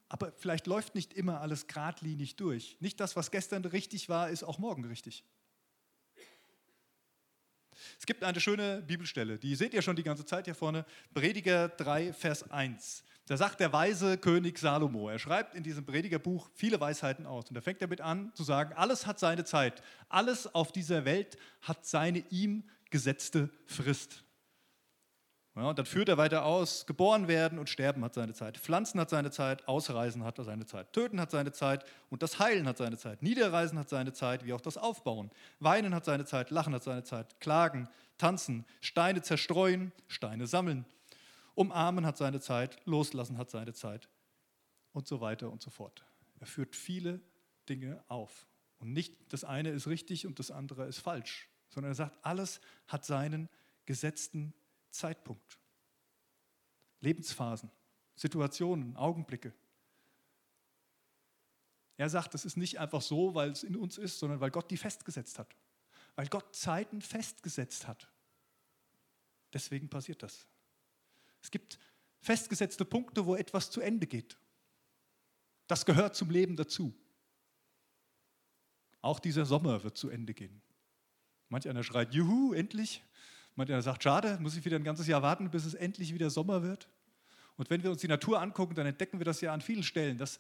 aber 0.08 0.32
vielleicht 0.32 0.66
läuft 0.66 0.94
nicht 0.94 1.12
immer 1.12 1.42
alles 1.42 1.66
geradlinig 1.66 2.37
durch. 2.37 2.78
Nicht 2.80 2.99
das, 2.99 3.14
was 3.14 3.30
gestern 3.30 3.62
richtig 3.66 4.08
war, 4.08 4.30
ist 4.30 4.42
auch 4.42 4.58
morgen 4.58 4.87
richtig. 4.87 5.22
Es 7.99 8.06
gibt 8.06 8.25
eine 8.25 8.40
schöne 8.40 8.80
Bibelstelle, 8.80 9.38
die 9.38 9.54
seht 9.54 9.75
ihr 9.75 9.82
schon 9.82 9.96
die 9.96 10.02
ganze 10.02 10.25
Zeit 10.25 10.46
hier 10.46 10.54
vorne, 10.54 10.87
Prediger 11.12 11.68
3, 11.68 12.14
Vers 12.14 12.50
1. 12.50 13.04
Da 13.26 13.37
sagt 13.37 13.60
der 13.60 13.75
weise 13.75 14.16
König 14.16 14.58
Salomo, 14.58 15.10
er 15.10 15.18
schreibt 15.18 15.54
in 15.54 15.62
diesem 15.62 15.84
Predigerbuch 15.84 16.49
viele 16.54 16.80
Weisheiten 16.80 17.26
aus. 17.26 17.50
Und 17.50 17.54
da 17.54 17.60
fängt 17.60 17.82
er 17.82 17.87
damit 17.87 18.00
an 18.00 18.32
zu 18.34 18.44
sagen, 18.44 18.72
alles 18.72 19.06
hat 19.06 19.18
seine 19.18 19.44
Zeit, 19.44 19.82
alles 20.08 20.54
auf 20.54 20.72
dieser 20.72 21.04
Welt 21.04 21.37
hat 21.60 21.84
seine 21.84 22.20
ihm 22.30 22.64
gesetzte 22.88 23.50
Frist. 23.66 24.25
Ja, 25.57 25.69
und 25.69 25.78
dann 25.78 25.87
führt 25.87 26.09
er 26.09 26.16
weiter 26.16 26.45
aus, 26.45 26.87
geboren 26.87 27.26
werden 27.26 27.59
und 27.59 27.69
sterben 27.69 28.04
hat 28.04 28.14
seine 28.14 28.33
Zeit, 28.35 28.57
pflanzen 28.57 29.00
hat 29.00 29.11
seine 29.11 29.33
Zeit, 29.33 29.66
ausreisen 29.66 30.23
hat 30.23 30.37
seine 30.37 30.64
Zeit, 30.64 30.92
töten 30.92 31.21
hat 31.21 31.33
seine 31.33 31.50
Zeit. 31.50 31.85
Und 32.09 32.23
das 32.23 32.38
Heilen 32.38 32.69
hat 32.69 32.78
seine 32.78 32.97
Zeit, 32.97 33.23
niederreisen 33.23 33.78
hat 33.78 33.88
seine 33.88 34.12
Zeit, 34.12 34.45
wie 34.45 34.52
auch 34.52 34.61
das 34.61 34.76
Aufbauen, 34.76 35.30
weinen 35.59 35.92
hat 35.95 36.04
seine 36.04 36.25
Zeit, 36.25 36.50
lachen 36.50 36.73
hat 36.73 36.85
seine 36.85 37.02
Zeit, 37.02 37.40
klagen, 37.40 37.88
tanzen, 38.16 38.64
Steine 38.80 39.23
zerstreuen, 39.23 39.92
Steine 40.07 40.47
sammeln, 40.47 40.85
umarmen 41.54 42.07
hat 42.07 42.16
seine 42.16 42.40
Zeit, 42.40 42.78
loslassen 42.87 43.37
hat 43.37 43.50
seine 43.50 43.73
Zeit. 43.73 44.09
Und 44.92 45.07
so 45.07 45.21
weiter 45.21 45.50
und 45.50 45.62
so 45.62 45.71
fort. 45.71 46.04
Er 46.40 46.47
führt 46.47 46.75
viele 46.75 47.21
Dinge 47.69 48.02
auf. 48.09 48.47
Und 48.78 48.92
nicht 48.92 49.14
das 49.33 49.45
eine 49.45 49.71
ist 49.71 49.87
richtig 49.87 50.26
und 50.26 50.38
das 50.38 50.50
andere 50.50 50.87
ist 50.87 50.99
falsch, 50.99 51.49
sondern 51.69 51.92
er 51.92 51.97
sagt, 51.97 52.19
alles 52.23 52.61
hat 52.88 53.04
seinen 53.04 53.49
gesetzten 53.85 54.54
Zeitpunkt. 54.90 55.59
Lebensphasen, 57.00 57.70
Situationen, 58.14 58.97
Augenblicke. 58.97 59.54
Er 61.97 62.09
sagt, 62.09 62.35
es 62.35 62.44
ist 62.44 62.56
nicht 62.56 62.78
einfach 62.78 63.02
so, 63.02 63.35
weil 63.35 63.50
es 63.50 63.62
in 63.62 63.76
uns 63.76 63.99
ist, 63.99 64.18
sondern 64.18 64.40
weil 64.40 64.50
Gott 64.50 64.70
die 64.70 64.76
festgesetzt 64.76 65.38
hat. 65.38 65.54
Weil 66.16 66.28
Gott 66.28 66.54
Zeiten 66.54 67.02
festgesetzt 67.02 67.87
hat. 67.87 68.09
Deswegen 69.52 69.88
passiert 69.88 70.23
das. 70.23 70.47
Es 71.42 71.50
gibt 71.50 71.78
festgesetzte 72.20 72.85
Punkte, 72.85 73.26
wo 73.26 73.35
etwas 73.35 73.70
zu 73.70 73.80
Ende 73.80 74.06
geht. 74.06 74.38
Das 75.66 75.85
gehört 75.85 76.16
zum 76.16 76.30
Leben 76.30 76.56
dazu. 76.56 76.94
Auch 79.02 79.18
dieser 79.18 79.47
Sommer 79.47 79.82
wird 79.82 79.97
zu 79.97 80.11
Ende 80.11 80.35
gehen. 80.35 80.62
Manch 81.49 81.68
einer 81.68 81.82
schreit, 81.82 82.14
juhu, 82.14 82.52
endlich. 82.52 83.02
Mancher 83.61 83.83
sagt, 83.83 84.02
schade, 84.02 84.38
muss 84.40 84.57
ich 84.57 84.64
wieder 84.64 84.76
ein 84.76 84.85
ganzes 84.85 85.07
Jahr 85.07 85.23
warten, 85.23 85.50
bis 85.50 85.64
es 85.64 85.75
endlich 85.75 86.14
wieder 86.14 86.31
Sommer 86.31 86.62
wird. 86.62 86.88
Und 87.57 87.69
wenn 87.69 87.83
wir 87.83 87.90
uns 87.90 88.00
die 88.00 88.09
Natur 88.09 88.40
angucken, 88.40 88.75
dann 88.75 88.87
entdecken 88.87 89.19
wir 89.21 89.25
das 89.25 89.40
ja 89.43 89.52
an 89.52 89.61
vielen 89.61 89.83
Stellen, 89.83 90.17
dass 90.17 90.38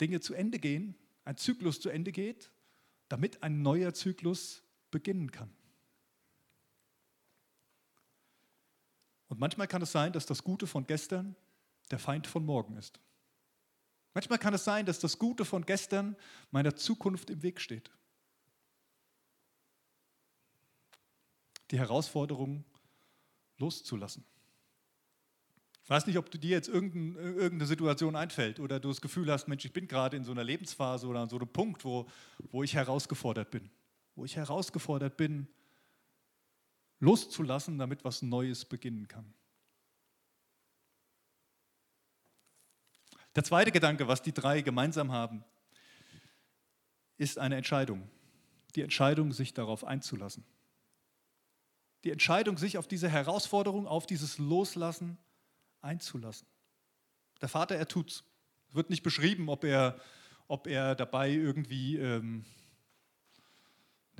Dinge 0.00 0.20
zu 0.20 0.34
Ende 0.34 0.58
gehen, 0.58 0.94
ein 1.24 1.38
Zyklus 1.38 1.80
zu 1.80 1.88
Ende 1.88 2.12
geht, 2.12 2.50
damit 3.08 3.42
ein 3.42 3.62
neuer 3.62 3.94
Zyklus 3.94 4.62
beginnen 4.90 5.32
kann. 5.32 5.50
Und 9.28 9.40
manchmal 9.40 9.66
kann 9.66 9.82
es 9.82 9.92
sein, 9.92 10.12
dass 10.12 10.26
das 10.26 10.44
Gute 10.44 10.66
von 10.66 10.86
gestern 10.86 11.34
der 11.90 11.98
Feind 11.98 12.26
von 12.26 12.44
morgen 12.44 12.76
ist. 12.76 13.00
Manchmal 14.12 14.38
kann 14.38 14.54
es 14.54 14.64
sein, 14.64 14.86
dass 14.86 14.98
das 14.98 15.18
Gute 15.18 15.44
von 15.44 15.64
gestern 15.64 16.16
meiner 16.50 16.76
Zukunft 16.76 17.30
im 17.30 17.42
Weg 17.42 17.60
steht. 17.60 17.90
Die 21.70 21.78
Herausforderung 21.78 22.64
loszulassen. 23.58 24.24
Ich 25.82 25.90
weiß 25.90 26.06
nicht, 26.06 26.18
ob 26.18 26.30
du 26.30 26.38
dir 26.38 26.50
jetzt 26.50 26.68
irgendeine 26.68 27.64
Situation 27.64 28.16
einfällt 28.16 28.58
oder 28.58 28.80
du 28.80 28.88
das 28.88 29.00
Gefühl 29.00 29.30
hast, 29.30 29.46
Mensch, 29.46 29.64
ich 29.64 29.72
bin 29.72 29.86
gerade 29.86 30.16
in 30.16 30.24
so 30.24 30.32
einer 30.32 30.42
Lebensphase 30.42 31.06
oder 31.06 31.20
an 31.20 31.28
so 31.28 31.36
einem 31.36 31.48
Punkt, 31.48 31.84
wo, 31.84 32.08
wo 32.50 32.64
ich 32.64 32.74
herausgefordert 32.74 33.52
bin. 33.52 33.70
Wo 34.16 34.24
ich 34.24 34.34
herausgefordert 34.34 35.16
bin, 35.16 35.46
loszulassen, 36.98 37.78
damit 37.78 38.04
was 38.04 38.22
Neues 38.22 38.64
beginnen 38.64 39.06
kann. 39.06 39.32
Der 43.36 43.44
zweite 43.44 43.70
Gedanke, 43.70 44.08
was 44.08 44.22
die 44.22 44.32
drei 44.32 44.62
gemeinsam 44.62 45.12
haben, 45.12 45.44
ist 47.16 47.38
eine 47.38 47.56
Entscheidung. 47.56 48.08
Die 48.74 48.82
Entscheidung, 48.82 49.32
sich 49.32 49.54
darauf 49.54 49.84
einzulassen 49.84 50.44
die 52.04 52.10
Entscheidung, 52.10 52.58
sich 52.58 52.78
auf 52.78 52.86
diese 52.86 53.08
Herausforderung, 53.08 53.86
auf 53.86 54.06
dieses 54.06 54.38
Loslassen 54.38 55.18
einzulassen. 55.80 56.46
Der 57.40 57.48
Vater, 57.48 57.76
er 57.76 57.88
tut's. 57.88 58.24
Es 58.68 58.74
wird 58.74 58.90
nicht 58.90 59.02
beschrieben, 59.02 59.48
ob 59.48 59.64
er, 59.64 60.00
ob 60.48 60.66
er 60.66 60.94
dabei 60.94 61.30
irgendwie, 61.30 61.96
ähm, 61.96 62.44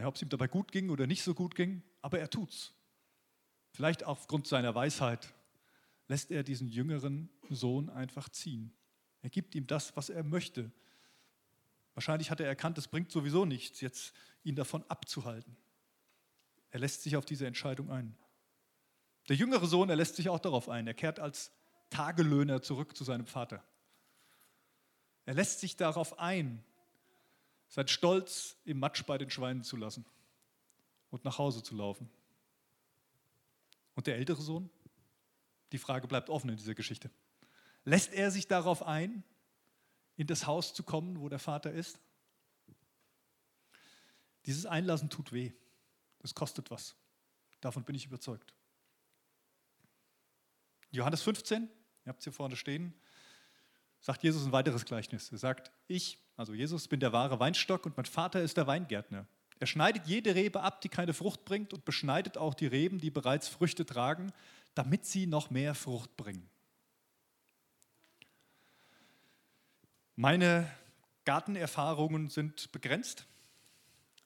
ob 0.03 0.17
es 0.17 0.23
ihm 0.23 0.29
dabei 0.29 0.49
gut 0.49 0.73
ging 0.73 0.91
oder 0.91 1.07
nicht 1.07 1.23
so 1.23 1.35
gut 1.35 1.55
ging, 1.55 1.83
aber 2.03 2.19
er 2.19 2.31
tut's. 2.31 2.75
Vielleicht 3.73 4.05
aufgrund 4.05 4.47
seiner 4.47 4.75
Weisheit 4.75 5.35
lässt 6.09 6.31
er 6.31 6.43
diesen 6.43 6.69
jüngeren 6.69 7.29
Sohn 7.51 7.91
einfach 7.91 8.29
ziehen. 8.29 8.73
Er 9.23 9.31
gibt 9.31 9.55
ihm 9.55 9.67
das, 9.67 9.97
was 9.97 10.09
er 10.09 10.23
möchte. 10.23 10.71
Wahrscheinlich 11.95 12.31
hat 12.31 12.41
er 12.41 12.47
erkannt, 12.47 12.79
es 12.79 12.89
bringt 12.89 13.11
sowieso 13.11 13.45
nichts, 13.45 13.81
jetzt 13.81 14.15
ihn 14.45 14.55
davon 14.55 14.85
abzuhalten. 14.89 15.57
Er 16.71 16.81
lässt 16.81 17.03
sich 17.03 17.17
auf 17.17 17.25
diese 17.25 17.47
Entscheidung 17.47 17.91
ein. 17.91 18.17
Der 19.29 19.37
jüngere 19.37 19.67
Sohn, 19.67 19.91
er 19.91 19.97
lässt 19.97 20.17
sich 20.17 20.29
auch 20.29 20.39
darauf 20.39 20.69
ein. 20.69 20.87
Er 20.87 20.95
kehrt 20.95 21.19
als 21.19 21.53
Tagelöhner 21.91 22.63
zurück 22.63 22.97
zu 22.97 23.05
seinem 23.05 23.27
Vater. 23.27 23.63
Er 25.25 25.35
lässt 25.35 25.61
sich 25.61 25.77
darauf 25.77 26.19
ein, 26.19 26.65
seinen 27.69 27.89
Stolz 27.89 28.57
im 28.65 28.79
Matsch 28.79 29.05
bei 29.05 29.19
den 29.19 29.31
Schweinen 29.31 29.63
zu 29.63 29.77
lassen 29.77 30.05
und 31.11 31.25
nach 31.25 31.39
Hause 31.39 31.63
zu 31.63 31.75
laufen. 31.75 32.09
Und 33.95 34.07
der 34.07 34.17
ältere 34.17 34.41
Sohn? 34.41 34.71
Die 35.73 35.79
Frage 35.79 36.07
bleibt 36.07 36.31
offen 36.31 36.51
in 36.51 36.57
dieser 36.57 36.75
Geschichte. 36.75 37.11
Lässt 37.85 38.13
er 38.13 38.31
sich 38.31 38.47
darauf 38.47 38.85
ein, 38.85 39.25
in 40.17 40.27
das 40.27 40.47
Haus 40.47 40.75
zu 40.75 40.83
kommen, 40.83 41.21
wo 41.21 41.29
der 41.29 41.39
Vater 41.39 41.73
ist? 41.73 41.99
Dieses 44.47 44.67
Einlassen 44.67 45.11
tut 45.11 45.33
weh. 45.33 45.53
Das 46.21 46.35
kostet 46.35 46.71
was. 46.71 46.95
Davon 47.61 47.85
bin 47.85 47.95
ich 47.95 48.07
überzeugt. 48.07 48.55
Johannes 50.91 51.23
15, 51.23 51.65
ihr 51.65 51.69
habt 52.07 52.21
es 52.21 52.25
hier 52.25 52.33
vorne 52.33 52.57
stehen, 52.57 52.95
sagt 54.01 54.23
Jesus 54.23 54.45
ein 54.45 54.53
weiteres 54.53 54.85
Gleichnis. 54.85 55.31
Er 55.33 55.39
sagt, 55.39 55.71
ich, 55.89 56.19
also 56.37 56.55
Jesus, 56.55 56.89
bin 56.89 57.01
der 57.01 57.13
wahre 57.13 57.41
Weinstock 57.41 57.87
und 57.87 57.97
mein 57.97 58.07
Vater 58.07 58.41
ist 58.41 58.57
der 58.57 58.67
Weingärtner. 58.67 59.27
Er 59.59 59.67
schneidet 59.67 60.07
jede 60.07 60.35
Rebe 60.35 60.61
ab, 60.61 60.81
die 60.81 60.89
keine 60.89 61.15
Frucht 61.15 61.45
bringt 61.45 61.73
und 61.73 61.85
beschneidet 61.85 62.37
auch 62.37 62.55
die 62.55 62.67
Reben, 62.67 62.99
die 62.99 63.11
bereits 63.11 63.49
Früchte 63.49 63.87
tragen, 63.87 64.33
damit 64.75 65.07
sie 65.07 65.27
noch 65.27 65.51
mehr 65.51 65.75
Frucht 65.75 66.17
bringen. 66.17 66.49
Meine 70.15 70.71
Gartenerfahrungen 71.25 72.29
sind 72.29 72.71
begrenzt, 72.73 73.27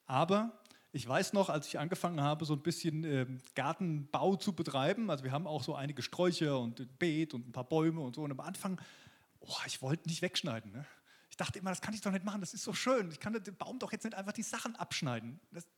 aber 0.06 0.59
ich 0.92 1.06
weiß 1.06 1.32
noch, 1.34 1.48
als 1.48 1.68
ich 1.68 1.78
angefangen 1.78 2.20
habe, 2.20 2.44
so 2.44 2.54
ein 2.54 2.62
bisschen 2.62 3.04
äh, 3.04 3.26
Gartenbau 3.54 4.36
zu 4.36 4.52
betreiben, 4.52 5.10
also 5.10 5.22
wir 5.22 5.30
haben 5.30 5.46
auch 5.46 5.62
so 5.62 5.74
einige 5.74 6.02
Sträucher 6.02 6.58
und 6.58 6.80
ein 6.80 6.88
Beet 6.98 7.32
und 7.32 7.48
ein 7.48 7.52
paar 7.52 7.68
Bäume 7.68 8.00
und 8.00 8.16
so. 8.16 8.22
Und 8.22 8.32
am 8.32 8.40
Anfang, 8.40 8.80
oh, 9.38 9.56
ich 9.66 9.82
wollte 9.82 10.08
nicht 10.08 10.20
wegschneiden. 10.20 10.72
Ne? 10.72 10.84
Ich 11.30 11.36
dachte 11.36 11.60
immer, 11.60 11.70
das 11.70 11.80
kann 11.80 11.94
ich 11.94 12.00
doch 12.00 12.10
nicht 12.10 12.24
machen, 12.24 12.40
das 12.40 12.54
ist 12.54 12.64
so 12.64 12.72
schön. 12.72 13.10
Ich 13.12 13.20
kann 13.20 13.32
dem 13.32 13.56
Baum 13.56 13.78
doch 13.78 13.92
jetzt 13.92 14.04
nicht 14.04 14.16
einfach 14.16 14.32
die 14.32 14.42
Sachen 14.42 14.74
abschneiden. 14.74 15.38
Das, 15.52 15.68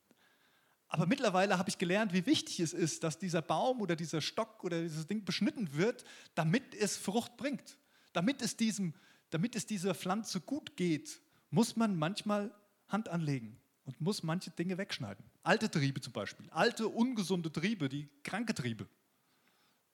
aber 0.89 1.07
mittlerweile 1.07 1.59
habe 1.59 1.69
ich 1.69 1.77
gelernt, 1.77 2.15
wie 2.15 2.25
wichtig 2.25 2.61
es 2.61 2.73
ist, 2.73 3.05
dass 3.05 3.19
dieser 3.19 3.43
Baum 3.43 3.81
oder 3.83 3.97
dieser 3.97 4.23
Stock 4.23 4.65
oder 4.65 4.81
dieses 4.81 5.07
Ding 5.07 5.25
beschnitten 5.25 5.75
wird, 5.75 6.05
damit 6.35 6.75
es 6.75 6.97
Frucht 6.97 7.37
bringt. 7.37 7.79
Damit 8.15 8.41
es, 8.41 8.57
diesem, 8.57 8.95
damit 9.31 9.57
es 9.57 9.67
dieser 9.67 9.95
Pflanze 9.95 10.41
gut 10.41 10.77
geht, 10.77 11.21
muss 11.51 11.77
man 11.77 11.97
manchmal 11.97 12.55
Hand 12.89 13.09
anlegen 13.09 13.62
und 13.85 14.01
muss 14.01 14.23
manche 14.23 14.51
Dinge 14.51 14.79
wegschneiden. 14.79 15.25
Alte 15.43 15.71
Triebe 15.71 16.01
zum 16.01 16.13
Beispiel, 16.13 16.49
alte 16.51 16.89
ungesunde 16.89 17.51
Triebe, 17.51 17.89
die 17.89 18.09
kranke 18.23 18.55
Triebe. 18.55 18.89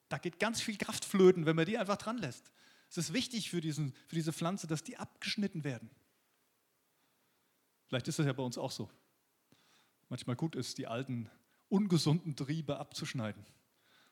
Da 0.09 0.19
geht 0.19 0.39
ganz 0.39 0.61
viel 0.61 0.77
Kraft 0.77 1.05
flöten, 1.05 1.47
wenn 1.47 1.57
man 1.57 1.67
die 1.67 1.79
einfach 1.79 1.97
dran 1.97 2.19
lässt. 2.19 2.51
Es 2.91 2.97
ist 2.97 3.13
wichtig 3.13 3.51
für, 3.51 3.61
diesen, 3.61 3.93
für 4.07 4.15
diese 4.15 4.33
Pflanze, 4.33 4.67
dass 4.67 4.83
die 4.83 4.97
abgeschnitten 4.97 5.65
werden. 5.65 5.91
Vielleicht 7.87 8.09
ist 8.09 8.19
es 8.19 8.27
ja 8.27 8.33
bei 8.33 8.43
uns 8.43 8.59
auch 8.59 8.71
so. 8.71 8.91
Manchmal 10.09 10.37
gut 10.37 10.57
ist, 10.57 10.79
die 10.79 10.87
alten 10.87 11.31
ungesunden 11.69 12.37
Triebe 12.37 12.79
abzuschneiden. 12.79 13.45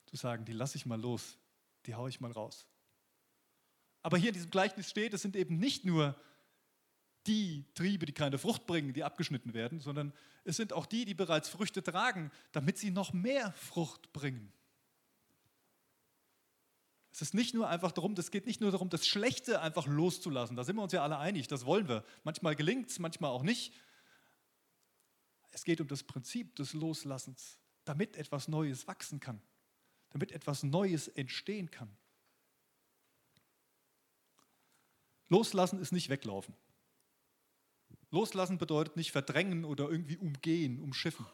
Zu 0.06 0.16
sagen, 0.16 0.44
die 0.44 0.52
lasse 0.52 0.76
ich 0.76 0.86
mal 0.86 1.00
los, 1.00 1.38
die 1.86 1.94
haue 1.94 2.08
ich 2.08 2.20
mal 2.20 2.32
raus. 2.32 2.66
Aber 4.02 4.18
hier 4.18 4.28
in 4.28 4.34
diesem 4.34 4.50
Gleichnis 4.50 4.88
steht, 4.88 5.14
es 5.14 5.22
sind 5.22 5.36
eben 5.36 5.58
nicht 5.58 5.84
nur 5.84 6.14
die 7.26 7.64
Triebe, 7.74 8.06
die 8.06 8.12
keine 8.12 8.38
Frucht 8.38 8.66
bringen, 8.66 8.92
die 8.92 9.04
abgeschnitten 9.04 9.54
werden, 9.54 9.80
sondern 9.80 10.12
es 10.44 10.56
sind 10.56 10.72
auch 10.72 10.86
die, 10.86 11.04
die 11.04 11.14
bereits 11.14 11.48
Früchte 11.48 11.82
tragen, 11.82 12.30
damit 12.52 12.78
sie 12.78 12.90
noch 12.90 13.12
mehr 13.12 13.52
Frucht 13.52 14.12
bringen. 14.12 14.52
Es 17.12 17.22
ist 17.22 17.34
nicht 17.34 17.54
nur 17.54 17.68
einfach 17.68 17.92
darum, 17.92 18.12
es 18.12 18.30
geht 18.30 18.44
nicht 18.44 18.60
nur 18.60 18.70
darum, 18.70 18.90
das 18.90 19.06
Schlechte 19.06 19.62
einfach 19.62 19.86
loszulassen. 19.86 20.54
Da 20.54 20.64
sind 20.64 20.76
wir 20.76 20.82
uns 20.82 20.92
ja 20.92 21.02
alle 21.02 21.18
einig, 21.18 21.48
das 21.48 21.64
wollen 21.64 21.88
wir. 21.88 22.04
Manchmal 22.24 22.54
gelingt 22.54 22.90
es, 22.90 22.98
manchmal 22.98 23.30
auch 23.30 23.42
nicht. 23.42 23.72
Es 25.50 25.64
geht 25.64 25.80
um 25.80 25.88
das 25.88 26.02
Prinzip 26.02 26.54
des 26.56 26.74
Loslassens, 26.74 27.58
damit 27.86 28.16
etwas 28.18 28.48
Neues 28.48 28.86
wachsen 28.86 29.18
kann, 29.18 29.40
damit 30.10 30.30
etwas 30.30 30.62
Neues 30.62 31.08
entstehen 31.08 31.70
kann. 31.70 31.96
Loslassen 35.28 35.80
ist 35.80 35.92
nicht 35.92 36.10
weglaufen. 36.10 36.54
Loslassen 38.10 38.58
bedeutet 38.58 38.96
nicht 38.96 39.12
verdrängen 39.12 39.64
oder 39.64 39.90
irgendwie 39.90 40.16
umgehen, 40.16 40.80
umschiffen. 40.80 41.26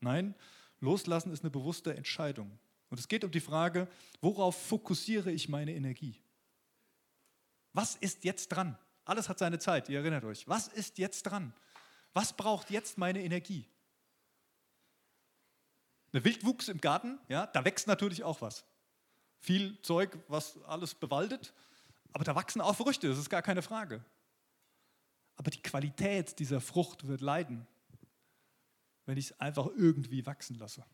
Nein, 0.00 0.34
loslassen 0.80 1.32
ist 1.32 1.42
eine 1.42 1.50
bewusste 1.50 1.94
Entscheidung. 1.94 2.58
Und 2.88 3.00
es 3.00 3.08
geht 3.08 3.24
um 3.24 3.30
die 3.30 3.40
Frage, 3.40 3.88
worauf 4.20 4.60
fokussiere 4.68 5.30
ich 5.32 5.48
meine 5.48 5.74
Energie? 5.74 6.20
Was 7.72 7.96
ist 7.96 8.24
jetzt 8.24 8.48
dran? 8.48 8.78
Alles 9.04 9.28
hat 9.28 9.38
seine 9.38 9.58
Zeit, 9.58 9.88
ihr 9.88 9.98
erinnert 9.98 10.24
euch. 10.24 10.48
Was 10.48 10.68
ist 10.68 10.98
jetzt 10.98 11.24
dran? 11.24 11.52
Was 12.12 12.32
braucht 12.32 12.70
jetzt 12.70 12.98
meine 12.98 13.22
Energie? 13.22 13.68
Eine 16.12 16.24
Wildwuchs 16.24 16.68
im 16.68 16.80
Garten, 16.80 17.18
ja, 17.28 17.46
da 17.46 17.64
wächst 17.64 17.86
natürlich 17.86 18.24
auch 18.24 18.40
was. 18.40 18.64
Viel 19.38 19.80
Zeug, 19.82 20.18
was 20.28 20.62
alles 20.64 20.94
bewaldet, 20.94 21.52
aber 22.12 22.24
da 22.24 22.34
wachsen 22.34 22.60
auch 22.62 22.74
Früchte, 22.74 23.08
das 23.08 23.18
ist 23.18 23.28
gar 23.28 23.42
keine 23.42 23.62
Frage. 23.62 24.02
Aber 25.36 25.50
die 25.50 25.62
Qualität 25.62 26.38
dieser 26.38 26.60
Frucht 26.60 27.06
wird 27.06 27.20
leiden, 27.20 27.66
wenn 29.04 29.18
ich 29.18 29.26
es 29.26 29.40
einfach 29.40 29.66
irgendwie 29.66 30.24
wachsen 30.26 30.58
lasse. 30.58 30.84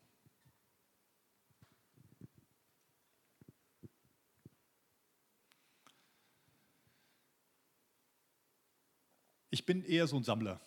Ich 9.51 9.67
bin 9.67 9.85
eher 9.85 10.07
so 10.07 10.17
ein 10.17 10.25
Sammler. 10.25 10.61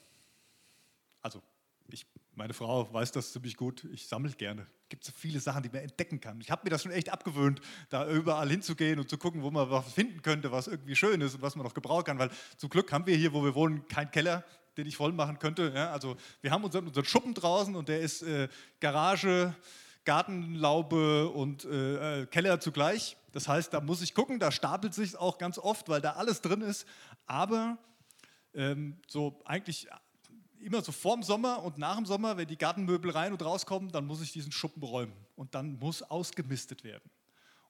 Also, 1.21 1.41
ich, 1.88 2.05
meine 2.36 2.54
Frau 2.54 2.91
weiß 2.93 3.12
das 3.13 3.32
ziemlich 3.32 3.56
gut. 3.56 3.86
Ich 3.86 4.08
sammle 4.08 4.32
gerne. 4.32 4.67
Es 4.84 4.89
gibt 4.89 5.04
so 5.06 5.13
viele 5.15 5.39
Sachen, 5.39 5.63
die 5.63 5.69
man 5.69 5.82
entdecken 5.82 6.19
kann. 6.19 6.39
Ich 6.41 6.52
habe 6.52 6.62
mir 6.65 6.69
das 6.69 6.84
schon 6.84 6.91
echt 6.91 7.10
abgewöhnt, 7.10 7.62
da 7.89 8.10
überall 8.10 8.50
hinzugehen 8.50 9.00
und 9.00 9.10
zu 9.10 9.17
gucken, 9.17 9.41
wo 9.41 9.52
man 9.52 9.69
was 9.69 9.93
finden 9.93 10.21
könnte, 10.21 10.52
was 10.52 10.67
irgendwie 10.67 10.95
schön 10.95 11.21
ist 11.21 11.36
und 11.36 11.41
was 11.41 11.56
man 11.56 11.65
noch 11.65 11.74
gebrauchen 11.74 12.04
kann. 12.04 12.19
Weil 12.19 12.30
zum 12.58 12.69
Glück 12.69 12.91
haben 12.91 13.06
wir 13.06 13.15
hier, 13.15 13.34
wo 13.34 13.43
wir 13.43 13.56
wohnen, 13.56 13.88
keinen 13.88 14.12
Keller, 14.12 14.43
den 14.78 14.86
ich 14.86 14.98
voll 14.98 15.13
machen 15.13 15.39
könnte. 15.39 15.71
Ja, 15.74 15.91
also, 15.91 16.17
wir 16.41 16.52
haben 16.52 16.63
unseren, 16.63 16.88
unseren 16.88 17.06
Schuppen 17.06 17.34
draußen 17.34 17.76
und 17.76 17.88
der 17.88 18.02
ist 18.02 18.21
äh, 18.21 18.50
Garage, 18.82 19.56
Gartenlaube 20.04 21.30
und 21.30 21.63
äh, 21.65 22.21
äh 22.21 22.26
Keller 22.26 22.60
zugleich. 22.60 23.15
Das 23.32 23.48
heißt, 23.48 23.74
da 23.74 23.82
muss 23.82 24.02
ich 24.02 24.13
gucken, 24.13 24.39
da 24.39 24.52
stapelt 24.52 24.93
sich 24.93 25.17
auch 25.17 25.38
ganz 25.38 25.58
oft, 25.58 25.88
weil 25.89 26.02
da 26.02 26.12
alles 26.12 26.41
drin 26.41 26.62
ist. 26.62 26.86
Aber 27.28 27.78
ähm, 28.54 28.98
so 29.08 29.41
eigentlich 29.45 29.88
immer 30.65 30.82
so 30.82 30.91
vorm 30.91 31.23
Sommer 31.23 31.62
und 31.63 31.78
nach 31.78 31.95
dem 31.95 32.06
Sommer, 32.06 32.38
wenn 32.38 32.47
die 32.47 32.58
Gartenmöbel 32.58 33.12
rein 33.12 33.32
und 33.32 33.41
rauskommen, 33.43 33.91
dann 33.91 34.06
muss 34.06 34.21
ich 34.21 34.32
diesen 34.32 34.51
Schuppen 34.51 34.84
räumen 34.84 35.13
und 35.36 35.54
dann 35.54 35.78
muss 35.78 36.01
ausgemistet 36.01 36.84
werden. 36.84 37.10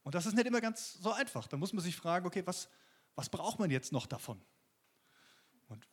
Und 0.04 0.16
das 0.16 0.26
ist 0.26 0.34
nicht 0.34 0.48
immer 0.48 0.62
ganz 0.62 0.94
so 0.94 1.12
einfach. 1.12 1.48
Da 1.48 1.58
muss 1.58 1.74
man 1.74 1.84
sich 1.84 1.96
fragen, 1.96 2.26
okay, 2.26 2.44
was, 2.46 2.70
was 3.16 3.30
braucht 3.30 3.60
man 3.60 3.70
jetzt 3.70 3.92
noch 3.92 4.06
davon? 4.06 4.42
Und 5.68 5.86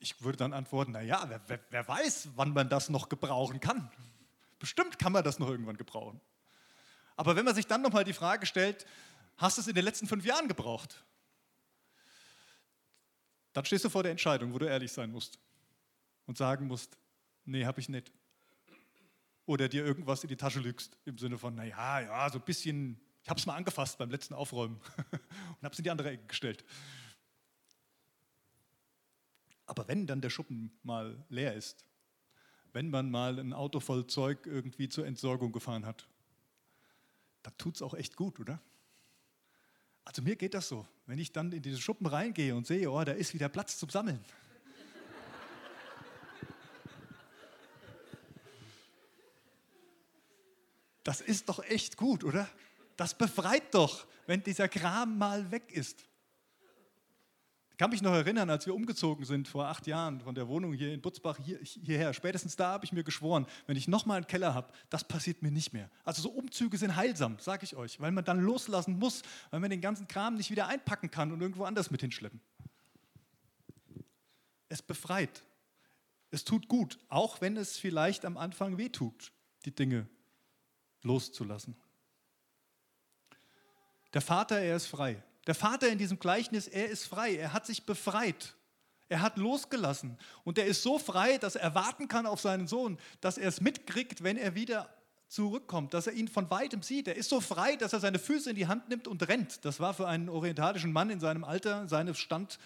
ich 0.00 0.22
würde 0.22 0.36
dann 0.36 0.52
antworten, 0.52 0.92
naja, 0.92 1.24
wer, 1.28 1.40
wer, 1.46 1.60
wer 1.70 1.88
weiß, 1.88 2.28
wann 2.36 2.52
man 2.52 2.68
das 2.68 2.90
noch 2.90 3.08
gebrauchen 3.08 3.60
kann. 3.60 3.90
Bestimmt 4.58 4.98
kann 4.98 5.12
man 5.12 5.24
das 5.24 5.38
noch 5.38 5.48
irgendwann 5.48 5.76
gebrauchen. 5.76 6.20
Aber 7.16 7.36
wenn 7.36 7.44
man 7.44 7.54
sich 7.54 7.66
dann 7.66 7.80
nochmal 7.80 8.04
die 8.04 8.12
Frage 8.12 8.44
stellt, 8.44 8.86
hast 9.38 9.56
du 9.56 9.62
es 9.62 9.68
in 9.68 9.74
den 9.74 9.84
letzten 9.84 10.06
fünf 10.06 10.24
Jahren 10.24 10.46
gebraucht? 10.46 11.04
Dann 13.54 13.64
stehst 13.64 13.84
du 13.84 13.88
vor 13.88 14.02
der 14.02 14.12
Entscheidung, 14.12 14.52
wo 14.52 14.58
du 14.58 14.66
ehrlich 14.66 14.92
sein 14.92 15.10
musst 15.10 15.38
und 16.28 16.36
sagen 16.36 16.66
musst, 16.66 16.98
nee, 17.46 17.64
habe 17.64 17.80
ich 17.80 17.88
nicht. 17.88 18.12
Oder 19.46 19.68
dir 19.68 19.84
irgendwas 19.84 20.22
in 20.22 20.28
die 20.28 20.36
Tasche 20.36 20.60
lügst, 20.60 20.96
im 21.06 21.16
Sinne 21.16 21.38
von, 21.38 21.54
naja, 21.54 22.00
ja, 22.00 22.30
so 22.30 22.38
ein 22.38 22.44
bisschen, 22.44 23.00
ich 23.22 23.30
habe 23.30 23.40
es 23.40 23.46
mal 23.46 23.56
angefasst 23.56 23.96
beim 23.96 24.10
letzten 24.10 24.34
Aufräumen 24.34 24.76
und 25.10 25.62
habe 25.62 25.72
es 25.72 25.78
in 25.78 25.84
die 25.84 25.90
andere 25.90 26.10
Ecke 26.10 26.26
gestellt. 26.26 26.64
Aber 29.64 29.88
wenn 29.88 30.06
dann 30.06 30.20
der 30.20 30.28
Schuppen 30.28 30.70
mal 30.82 31.24
leer 31.30 31.54
ist, 31.54 31.84
wenn 32.74 32.90
man 32.90 33.10
mal 33.10 33.38
ein 33.38 33.54
Auto 33.54 33.80
voll 33.80 34.06
Zeug 34.06 34.46
irgendwie 34.46 34.90
zur 34.90 35.06
Entsorgung 35.06 35.50
gefahren 35.50 35.86
hat, 35.86 36.06
dann 37.42 37.56
tut 37.56 37.76
es 37.76 37.82
auch 37.82 37.94
echt 37.94 38.16
gut, 38.16 38.38
oder? 38.38 38.60
Also 40.04 40.20
mir 40.20 40.36
geht 40.36 40.52
das 40.52 40.68
so, 40.68 40.86
wenn 41.06 41.18
ich 41.18 41.32
dann 41.32 41.52
in 41.52 41.62
diese 41.62 41.80
Schuppen 41.80 42.06
reingehe 42.06 42.54
und 42.54 42.66
sehe, 42.66 42.90
oh, 42.90 43.02
da 43.02 43.12
ist 43.12 43.32
wieder 43.32 43.48
Platz 43.48 43.78
zum 43.78 43.88
Sammeln. 43.88 44.22
Das 51.08 51.22
ist 51.22 51.48
doch 51.48 51.64
echt 51.64 51.96
gut, 51.96 52.22
oder? 52.22 52.46
Das 52.98 53.16
befreit 53.16 53.72
doch, 53.72 54.06
wenn 54.26 54.42
dieser 54.42 54.68
Kram 54.68 55.16
mal 55.16 55.50
weg 55.50 55.72
ist. 55.72 56.04
Ich 57.70 57.78
kann 57.78 57.88
mich 57.88 58.02
noch 58.02 58.12
erinnern, 58.12 58.50
als 58.50 58.66
wir 58.66 58.74
umgezogen 58.74 59.24
sind 59.24 59.48
vor 59.48 59.68
acht 59.68 59.86
Jahren 59.86 60.20
von 60.20 60.34
der 60.34 60.48
Wohnung 60.48 60.74
hier 60.74 60.92
in 60.92 61.00
Butzbach 61.00 61.38
hier, 61.42 61.60
hierher. 61.62 62.12
Spätestens 62.12 62.56
da 62.56 62.72
habe 62.72 62.84
ich 62.84 62.92
mir 62.92 63.04
geschworen, 63.04 63.46
wenn 63.66 63.78
ich 63.78 63.88
nochmal 63.88 64.18
einen 64.18 64.26
Keller 64.26 64.52
habe, 64.52 64.70
das 64.90 65.02
passiert 65.02 65.40
mir 65.40 65.50
nicht 65.50 65.72
mehr. 65.72 65.88
Also 66.04 66.20
so 66.20 66.28
Umzüge 66.28 66.76
sind 66.76 66.94
heilsam, 66.94 67.38
sage 67.38 67.64
ich 67.64 67.74
euch, 67.74 67.98
weil 68.00 68.12
man 68.12 68.26
dann 68.26 68.40
loslassen 68.40 68.98
muss, 68.98 69.22
weil 69.48 69.60
man 69.60 69.70
den 69.70 69.80
ganzen 69.80 70.08
Kram 70.08 70.34
nicht 70.34 70.50
wieder 70.50 70.66
einpacken 70.66 71.10
kann 71.10 71.32
und 71.32 71.40
irgendwo 71.40 71.64
anders 71.64 71.90
mit 71.90 72.02
hinschleppen. 72.02 72.42
Es 74.68 74.82
befreit. 74.82 75.42
Es 76.30 76.44
tut 76.44 76.68
gut, 76.68 76.98
auch 77.08 77.40
wenn 77.40 77.56
es 77.56 77.78
vielleicht 77.78 78.26
am 78.26 78.36
Anfang 78.36 78.76
wehtut, 78.76 79.32
die 79.64 79.74
Dinge 79.74 80.06
loszulassen. 81.02 81.76
Der 84.14 84.22
Vater, 84.22 84.58
er 84.58 84.76
ist 84.76 84.86
frei. 84.86 85.22
Der 85.46 85.54
Vater 85.54 85.88
in 85.88 85.98
diesem 85.98 86.18
Gleichnis, 86.18 86.68
er 86.68 86.88
ist 86.88 87.04
frei. 87.04 87.36
Er 87.36 87.52
hat 87.52 87.66
sich 87.66 87.84
befreit. 87.84 88.54
Er 89.08 89.22
hat 89.22 89.38
losgelassen. 89.38 90.18
Und 90.44 90.58
er 90.58 90.66
ist 90.66 90.82
so 90.82 90.98
frei, 90.98 91.38
dass 91.38 91.56
er 91.56 91.74
warten 91.74 92.08
kann 92.08 92.26
auf 92.26 92.40
seinen 92.40 92.66
Sohn, 92.66 92.98
dass 93.20 93.38
er 93.38 93.48
es 93.48 93.60
mitkriegt, 93.60 94.22
wenn 94.22 94.36
er 94.36 94.54
wieder 94.54 94.88
zurückkommt, 95.28 95.94
dass 95.94 96.06
er 96.06 96.14
ihn 96.14 96.28
von 96.28 96.50
weitem 96.50 96.82
sieht. 96.82 97.08
Er 97.08 97.16
ist 97.16 97.28
so 97.28 97.40
frei, 97.40 97.76
dass 97.76 97.92
er 97.92 98.00
seine 98.00 98.18
Füße 98.18 98.50
in 98.50 98.56
die 98.56 98.66
Hand 98.66 98.88
nimmt 98.88 99.06
und 99.06 99.26
rennt. 99.28 99.64
Das 99.64 99.80
war 99.80 99.94
für 99.94 100.08
einen 100.08 100.28
orientalischen 100.28 100.92
Mann 100.92 101.10
in 101.10 101.20
seinem 101.20 101.44
Alter, 101.44 101.86
seines 101.88 102.18
Stand, 102.18 102.58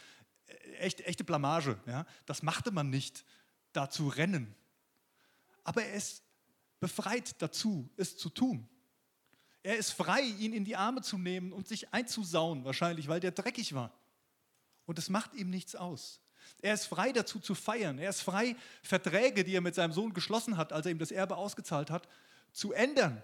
äh, 0.47 0.77
echt, 0.77 1.01
echte 1.01 1.25
Blamage. 1.25 1.79
Ja? 1.87 2.07
Das 2.27 2.43
machte 2.43 2.71
man 2.71 2.91
nicht, 2.91 3.25
da 3.73 3.91
zu 3.91 4.09
rennen. 4.09 4.55
Aber 5.65 5.85
er 5.85 5.95
ist 5.95 6.23
befreit 6.83 7.41
dazu, 7.41 7.89
es 7.97 8.17
zu 8.17 8.29
tun. 8.29 8.69
Er 9.63 9.77
ist 9.77 9.93
frei, 9.93 10.23
ihn 10.23 10.53
in 10.53 10.65
die 10.65 10.75
Arme 10.75 11.01
zu 11.01 11.17
nehmen 11.17 11.53
und 11.53 11.69
sich 11.69 11.95
einzusauen, 11.95 12.65
wahrscheinlich, 12.65 13.07
weil 13.07 13.21
der 13.21 13.31
dreckig 13.31 13.73
war. 13.73 13.97
Und 14.85 14.99
es 14.99 15.09
macht 15.09 15.33
ihm 15.35 15.49
nichts 15.49 15.77
aus. 15.77 16.21
Er 16.61 16.75
ist 16.75 16.87
frei 16.87 17.13
dazu 17.13 17.39
zu 17.39 17.55
feiern. 17.55 18.01
Er 18.01 18.11
ist 18.11 18.23
frei, 18.23 18.57
Verträge, 18.83 19.45
die 19.45 19.55
er 19.55 19.61
mit 19.61 19.77
seinem 19.77 19.93
Sohn 19.93 20.13
geschlossen 20.13 20.57
hat, 20.57 20.73
als 20.73 20.85
er 20.85 20.91
ihm 20.91 20.99
das 20.99 21.13
Erbe 21.13 21.37
ausgezahlt 21.37 21.89
hat, 21.89 22.09
zu 22.51 22.73
ändern. 22.73 23.23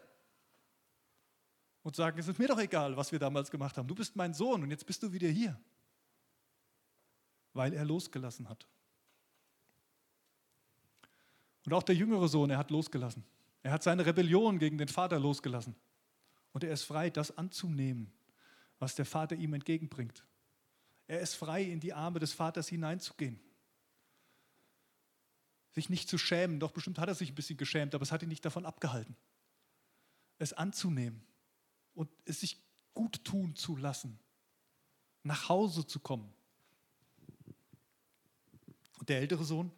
Und 1.82 1.96
sagen, 1.96 2.16
es 2.20 2.28
ist 2.28 2.38
mir 2.38 2.46
doch 2.46 2.60
egal, 2.60 2.96
was 2.96 3.10
wir 3.10 3.18
damals 3.18 3.50
gemacht 3.50 3.76
haben. 3.76 3.88
Du 3.88 3.96
bist 3.96 4.14
mein 4.14 4.34
Sohn 4.34 4.62
und 4.62 4.70
jetzt 4.70 4.86
bist 4.86 5.02
du 5.02 5.12
wieder 5.12 5.28
hier. 5.28 5.60
Weil 7.54 7.74
er 7.74 7.84
losgelassen 7.84 8.48
hat. 8.48 8.68
Und 11.66 11.72
auch 11.72 11.82
der 11.82 11.96
jüngere 11.96 12.28
Sohn, 12.28 12.50
er 12.50 12.58
hat 12.58 12.70
losgelassen. 12.70 13.24
Er 13.62 13.72
hat 13.72 13.82
seine 13.82 14.06
Rebellion 14.06 14.58
gegen 14.58 14.78
den 14.78 14.88
Vater 14.88 15.18
losgelassen. 15.18 15.74
Und 16.52 16.64
er 16.64 16.72
ist 16.72 16.84
frei, 16.84 17.10
das 17.10 17.36
anzunehmen, 17.36 18.12
was 18.78 18.94
der 18.94 19.04
Vater 19.04 19.36
ihm 19.36 19.54
entgegenbringt. 19.54 20.24
Er 21.06 21.20
ist 21.20 21.34
frei, 21.34 21.62
in 21.62 21.80
die 21.80 21.92
Arme 21.92 22.18
des 22.18 22.32
Vaters 22.32 22.68
hineinzugehen. 22.68 23.40
Sich 25.72 25.88
nicht 25.88 26.08
zu 26.08 26.18
schämen, 26.18 26.60
doch 26.60 26.72
bestimmt 26.72 26.98
hat 26.98 27.08
er 27.08 27.14
sich 27.14 27.30
ein 27.30 27.34
bisschen 27.34 27.56
geschämt, 27.56 27.94
aber 27.94 28.02
es 28.02 28.12
hat 28.12 28.22
ihn 28.22 28.28
nicht 28.28 28.44
davon 28.44 28.66
abgehalten. 28.66 29.16
Es 30.38 30.52
anzunehmen 30.52 31.22
und 31.94 32.10
es 32.24 32.40
sich 32.40 32.58
gut 32.94 33.24
tun 33.24 33.54
zu 33.54 33.76
lassen, 33.76 34.18
nach 35.22 35.48
Hause 35.48 35.86
zu 35.86 36.00
kommen. 36.00 36.32
Und 38.98 39.08
der 39.08 39.20
ältere 39.20 39.44
Sohn, 39.44 39.70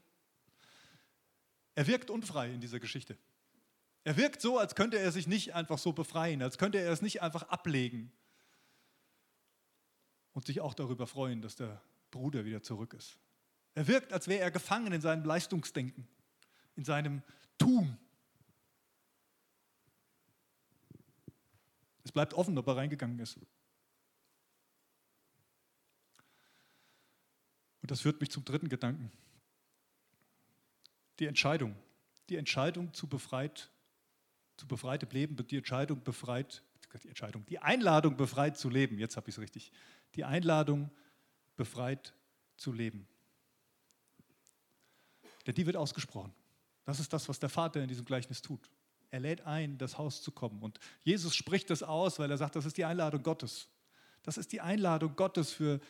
er 1.75 1.87
wirkt 1.87 2.11
unfrei 2.11 2.53
in 2.53 2.61
dieser 2.61 2.81
Geschichte. 2.81 3.17
Er 4.05 4.17
wirkt 4.17 4.41
so, 4.41 4.59
als 4.59 4.75
könnte 4.75 4.99
er 4.99 5.13
sich 5.13 5.27
nicht 5.27 5.55
einfach 5.55 5.79
so 5.79 5.93
befreien, 5.93 6.43
als 6.43 6.59
könnte 6.59 6.79
er 6.79 6.91
es 6.91 7.03
nicht 7.03 7.23
einfach 7.23 7.43
ablegen 7.45 8.11
und 10.33 10.47
sich 10.47 10.61
auch 10.61 10.75
darüber 10.75 11.07
freuen, 11.07 11.43
dass 11.43 11.57
der 11.57 11.83
Bruder 12.11 12.45
wieder 12.45 12.63
zurück 12.63 12.95
ist. 12.95 13.19
Er 13.75 13.87
wirkt, 13.87 14.13
als 14.13 14.27
wäre 14.27 14.41
er 14.41 14.51
gefangen 14.51 14.93
in 14.93 15.01
seinem 15.01 15.25
Leistungsdenken, 15.25 16.09
in 16.77 16.85
seinem 16.85 17.23
Tun. 17.59 17.99
Es 22.03 22.13
bleibt 22.13 22.35
offen, 22.35 22.57
ob 22.59 22.67
er 22.67 22.77
reingegangen 22.77 23.19
ist. 23.19 23.37
Und 27.83 27.91
das 27.91 28.01
führt 28.01 28.21
mich 28.21 28.31
zum 28.31 28.45
dritten 28.45 28.69
Gedanken. 28.69 29.13
Die 31.19 31.27
Entscheidung. 31.27 31.77
Die 32.29 32.37
Entscheidung 32.37 32.93
zu 32.95 33.07
befreit, 33.07 33.71
zu 34.61 34.69
befreite 34.69 35.07
leben, 35.11 35.37
die 35.47 35.57
Entscheidung 35.57 36.03
befreit, 36.05 36.63
die 37.03 37.09
Entscheidung, 37.09 37.47
die 37.47 37.59
Einladung 37.61 38.19
befreit 38.19 38.59
zu 38.59 38.69
leben. 38.69 38.99
Jetzt 38.99 39.17
habe 39.17 39.31
ich 39.31 39.37
es 39.37 39.41
richtig 39.41 39.73
die 40.15 40.25
Einladung, 40.25 40.91
befreit 41.57 42.13
zu 42.57 42.73
leben. 42.73 43.07
Denn 45.47 45.55
die 45.55 45.65
wird 45.65 45.77
ausgesprochen. 45.77 46.35
Das 46.85 47.01
ist 47.01 47.11
das, 47.13 47.27
was 47.29 47.39
der 47.39 47.49
Vater 47.49 47.81
in 47.81 47.89
diesem 47.89 48.05
Gleichnis 48.05 48.43
tut. 48.43 48.71
Er 49.11 49.21
lädt 49.21 49.41
ein, 49.43 49.79
das 49.79 49.97
Haus 49.97 50.21
zu 50.21 50.31
kommen. 50.31 50.63
Und 50.63 50.79
Jesus 51.05 51.35
spricht 51.35 51.71
das 51.71 51.83
aus, 51.83 52.19
weil 52.19 52.31
er 52.31 52.37
sagt, 52.37 52.55
das 52.57 52.67
ist 52.67 52.77
die 52.77 52.85
Einladung 52.85 53.23
Gottes. 53.23 53.69
Das 54.23 54.37
ist 54.37 54.53
die 54.53 54.61
Einladung 54.61 55.17
Gottes 55.17 55.53
für, 55.53 55.81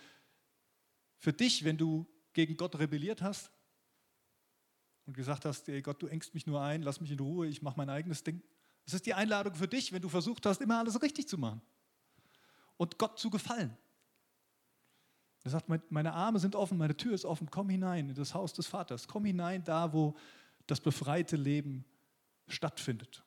für 1.16 1.32
dich, 1.32 1.64
wenn 1.64 1.76
du 1.76 2.06
gegen 2.34 2.56
Gott 2.56 2.78
rebelliert 2.78 3.20
hast 3.20 3.50
und 5.06 5.14
gesagt 5.14 5.44
hast, 5.44 5.68
ey 5.68 5.82
Gott, 5.82 6.00
du 6.00 6.06
engst 6.06 6.34
mich 6.34 6.46
nur 6.46 6.62
ein, 6.62 6.82
lass 6.82 7.00
mich 7.00 7.10
in 7.10 7.18
Ruhe, 7.18 7.48
ich 7.48 7.62
mache 7.62 7.76
mein 7.76 7.90
eigenes 7.90 8.22
Ding. 8.22 8.42
Das 8.84 8.94
ist 8.94 9.06
die 9.06 9.14
Einladung 9.14 9.54
für 9.54 9.68
dich, 9.68 9.92
wenn 9.92 10.02
du 10.02 10.08
versucht 10.08 10.46
hast, 10.46 10.60
immer 10.60 10.78
alles 10.78 11.00
richtig 11.00 11.28
zu 11.28 11.38
machen 11.38 11.60
und 12.76 12.98
Gott 12.98 13.18
zu 13.18 13.30
gefallen. 13.30 13.76
Er 15.42 15.50
sagt, 15.50 15.68
meine 15.90 16.12
Arme 16.12 16.38
sind 16.38 16.54
offen, 16.54 16.76
meine 16.76 16.96
Tür 16.96 17.14
ist 17.14 17.24
offen, 17.24 17.50
komm 17.50 17.70
hinein 17.70 18.08
in 18.08 18.14
das 18.14 18.34
Haus 18.34 18.52
des 18.52 18.66
Vaters, 18.66 19.08
komm 19.08 19.24
hinein 19.24 19.64
da, 19.64 19.92
wo 19.92 20.14
das 20.66 20.80
befreite 20.80 21.36
Leben 21.36 21.84
stattfindet. 22.48 23.22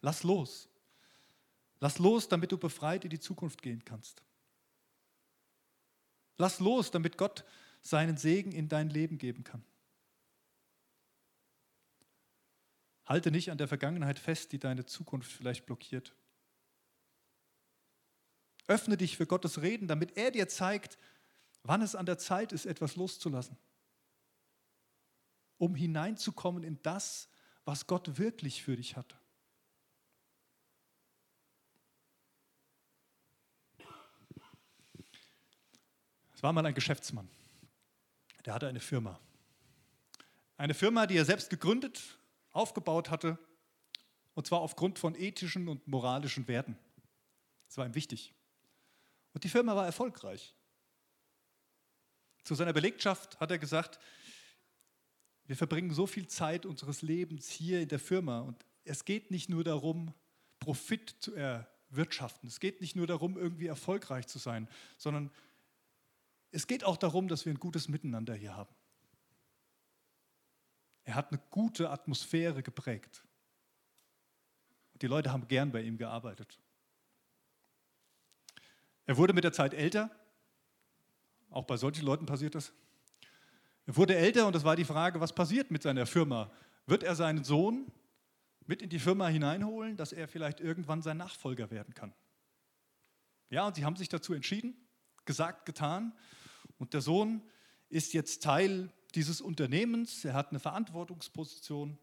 Lass 0.00 0.22
los. 0.22 0.68
Lass 1.80 1.98
los, 1.98 2.28
damit 2.28 2.52
du 2.52 2.58
befreit 2.58 3.04
in 3.04 3.10
die 3.10 3.20
Zukunft 3.20 3.62
gehen 3.62 3.84
kannst. 3.84 4.22
Lass 6.36 6.60
los, 6.60 6.90
damit 6.90 7.16
Gott 7.16 7.44
seinen 7.82 8.16
Segen 8.16 8.52
in 8.52 8.68
dein 8.68 8.90
Leben 8.90 9.18
geben 9.18 9.44
kann. 9.44 9.64
Halte 13.06 13.30
nicht 13.30 13.50
an 13.50 13.58
der 13.58 13.68
Vergangenheit 13.68 14.18
fest, 14.18 14.52
die 14.52 14.58
deine 14.58 14.86
Zukunft 14.86 15.30
vielleicht 15.30 15.66
blockiert. 15.66 16.14
Öffne 18.66 18.96
dich 18.96 19.16
für 19.16 19.26
Gottes 19.26 19.60
Reden, 19.60 19.88
damit 19.88 20.16
er 20.16 20.30
dir 20.30 20.48
zeigt, 20.48 20.98
wann 21.62 21.82
es 21.82 21.94
an 21.94 22.06
der 22.06 22.18
Zeit 22.18 22.52
ist, 22.52 22.64
etwas 22.64 22.96
loszulassen. 22.96 23.58
Um 25.58 25.74
hineinzukommen 25.74 26.62
in 26.62 26.80
das, 26.82 27.28
was 27.64 27.86
Gott 27.86 28.18
wirklich 28.18 28.62
für 28.62 28.76
dich 28.76 28.96
hat. 28.96 29.16
Es 36.34 36.42
war 36.42 36.52
mal 36.52 36.64
ein 36.64 36.74
Geschäftsmann, 36.74 37.28
der 38.44 38.54
hatte 38.54 38.68
eine 38.68 38.80
Firma. 38.80 39.20
Eine 40.56 40.74
Firma, 40.74 41.06
die 41.06 41.16
er 41.16 41.24
selbst 41.24 41.50
gegründet, 41.50 42.18
aufgebaut 42.54 43.10
hatte, 43.10 43.38
und 44.32 44.46
zwar 44.46 44.60
aufgrund 44.60 44.98
von 44.98 45.14
ethischen 45.14 45.68
und 45.68 45.86
moralischen 45.86 46.48
Werten. 46.48 46.78
Das 47.68 47.76
war 47.76 47.86
ihm 47.86 47.94
wichtig. 47.94 48.34
Und 49.32 49.44
die 49.44 49.48
Firma 49.48 49.76
war 49.76 49.84
erfolgreich. 49.84 50.54
Zu 52.44 52.54
seiner 52.54 52.72
Belegschaft 52.72 53.38
hat 53.40 53.50
er 53.50 53.58
gesagt, 53.58 53.98
wir 55.46 55.56
verbringen 55.56 55.92
so 55.92 56.06
viel 56.06 56.26
Zeit 56.26 56.66
unseres 56.66 57.02
Lebens 57.02 57.48
hier 57.48 57.80
in 57.80 57.88
der 57.88 57.98
Firma 57.98 58.40
und 58.40 58.64
es 58.84 59.04
geht 59.04 59.30
nicht 59.30 59.48
nur 59.48 59.64
darum, 59.64 60.14
Profit 60.58 61.16
zu 61.20 61.34
erwirtschaften. 61.34 62.48
Es 62.48 62.60
geht 62.60 62.80
nicht 62.80 62.96
nur 62.96 63.06
darum, 63.06 63.36
irgendwie 63.36 63.66
erfolgreich 63.66 64.26
zu 64.26 64.38
sein, 64.38 64.68
sondern 64.96 65.30
es 66.50 66.66
geht 66.66 66.84
auch 66.84 66.96
darum, 66.96 67.28
dass 67.28 67.44
wir 67.44 67.52
ein 67.52 67.58
gutes 67.58 67.88
Miteinander 67.88 68.34
hier 68.34 68.56
haben. 68.56 68.74
Er 71.04 71.14
hat 71.14 71.30
eine 71.30 71.40
gute 71.50 71.90
Atmosphäre 71.90 72.62
geprägt. 72.62 73.22
Und 74.92 75.02
die 75.02 75.06
Leute 75.06 75.32
haben 75.32 75.46
gern 75.48 75.70
bei 75.70 75.82
ihm 75.82 75.98
gearbeitet. 75.98 76.58
Er 79.06 79.16
wurde 79.16 79.34
mit 79.34 79.44
der 79.44 79.52
Zeit 79.52 79.74
älter. 79.74 80.10
Auch 81.50 81.64
bei 81.64 81.76
solchen 81.76 82.04
Leuten 82.04 82.26
passiert 82.26 82.54
das. 82.54 82.72
Er 83.86 83.96
wurde 83.96 84.16
älter 84.16 84.46
und 84.46 84.56
es 84.56 84.64
war 84.64 84.76
die 84.76 84.84
Frage, 84.84 85.20
was 85.20 85.34
passiert 85.34 85.70
mit 85.70 85.82
seiner 85.82 86.06
Firma? 86.06 86.50
Wird 86.86 87.02
er 87.02 87.14
seinen 87.14 87.44
Sohn 87.44 87.92
mit 88.66 88.80
in 88.80 88.88
die 88.88 88.98
Firma 88.98 89.28
hineinholen, 89.28 89.96
dass 89.96 90.12
er 90.12 90.26
vielleicht 90.26 90.60
irgendwann 90.60 91.02
sein 91.02 91.18
Nachfolger 91.18 91.70
werden 91.70 91.92
kann? 91.92 92.14
Ja, 93.50 93.66
und 93.66 93.76
sie 93.76 93.84
haben 93.84 93.96
sich 93.96 94.08
dazu 94.08 94.32
entschieden, 94.32 94.74
gesagt, 95.26 95.66
getan. 95.66 96.14
Und 96.78 96.94
der 96.94 97.02
Sohn 97.02 97.42
ist 97.90 98.14
jetzt 98.14 98.42
Teil 98.42 98.90
dieses 99.14 99.40
Unternehmens, 99.40 100.24
er 100.24 100.34
hat 100.34 100.50
eine 100.50 100.60
Verantwortungsposition. 100.60 101.98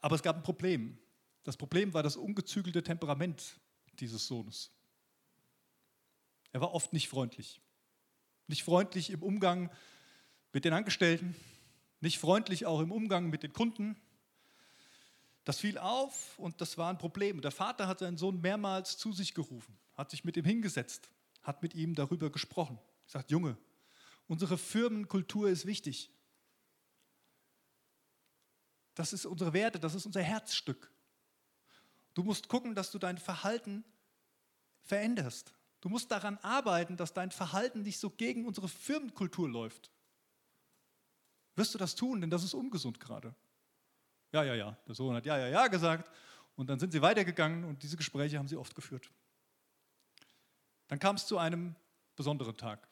Aber 0.00 0.16
es 0.16 0.22
gab 0.22 0.36
ein 0.36 0.42
Problem. 0.42 0.98
Das 1.42 1.56
Problem 1.56 1.94
war 1.94 2.02
das 2.02 2.16
ungezügelte 2.16 2.82
Temperament 2.82 3.58
dieses 3.94 4.26
Sohnes. 4.26 4.70
Er 6.52 6.60
war 6.60 6.72
oft 6.72 6.92
nicht 6.92 7.08
freundlich. 7.08 7.60
Nicht 8.46 8.62
freundlich 8.62 9.10
im 9.10 9.22
Umgang 9.22 9.70
mit 10.52 10.64
den 10.64 10.72
Angestellten, 10.72 11.36
nicht 12.00 12.18
freundlich 12.18 12.64
auch 12.64 12.80
im 12.80 12.92
Umgang 12.92 13.28
mit 13.28 13.42
den 13.42 13.52
Kunden. 13.52 13.96
Das 15.44 15.58
fiel 15.58 15.78
auf 15.78 16.38
und 16.38 16.60
das 16.60 16.78
war 16.78 16.90
ein 16.90 16.98
Problem. 16.98 17.40
Der 17.40 17.50
Vater 17.50 17.86
hat 17.86 17.98
seinen 17.98 18.18
Sohn 18.18 18.40
mehrmals 18.40 18.96
zu 18.96 19.12
sich 19.12 19.34
gerufen, 19.34 19.78
hat 19.94 20.10
sich 20.10 20.24
mit 20.24 20.36
ihm 20.36 20.44
hingesetzt, 20.44 21.10
hat 21.42 21.62
mit 21.62 21.74
ihm 21.74 21.94
darüber 21.94 22.30
gesprochen. 22.30 22.78
Sagt, 23.06 23.30
Junge, 23.30 23.56
unsere 24.28 24.56
Firmenkultur 24.56 25.48
ist 25.48 25.66
wichtig. 25.66 26.12
Das 28.94 29.12
ist 29.12 29.26
unsere 29.26 29.52
Werte, 29.52 29.80
das 29.80 29.94
ist 29.94 30.06
unser 30.06 30.22
Herzstück. 30.22 30.90
Du 32.14 32.22
musst 32.22 32.48
gucken, 32.48 32.74
dass 32.74 32.90
du 32.90 32.98
dein 32.98 33.18
Verhalten 33.18 33.84
veränderst. 34.82 35.54
Du 35.80 35.88
musst 35.88 36.10
daran 36.10 36.38
arbeiten, 36.38 36.96
dass 36.96 37.12
dein 37.12 37.30
Verhalten 37.30 37.82
nicht 37.82 37.98
so 37.98 38.10
gegen 38.10 38.44
unsere 38.44 38.68
Firmenkultur 38.68 39.48
läuft. 39.48 39.90
Wirst 41.54 41.74
du 41.74 41.78
das 41.78 41.94
tun, 41.94 42.20
denn 42.20 42.30
das 42.30 42.42
ist 42.42 42.54
ungesund 42.54 42.98
gerade. 42.98 43.34
Ja, 44.32 44.42
ja, 44.42 44.54
ja. 44.54 44.76
Der 44.86 44.94
Sohn 44.94 45.14
hat 45.14 45.26
ja, 45.26 45.38
ja, 45.38 45.48
ja 45.48 45.66
gesagt. 45.68 46.10
Und 46.56 46.68
dann 46.68 46.80
sind 46.80 46.92
sie 46.92 47.02
weitergegangen 47.02 47.64
und 47.64 47.82
diese 47.84 47.96
Gespräche 47.96 48.38
haben 48.38 48.48
sie 48.48 48.56
oft 48.56 48.74
geführt. 48.74 49.10
Dann 50.88 50.98
kam 50.98 51.16
es 51.16 51.26
zu 51.26 51.38
einem 51.38 51.76
besonderen 52.16 52.56
Tag. 52.56 52.87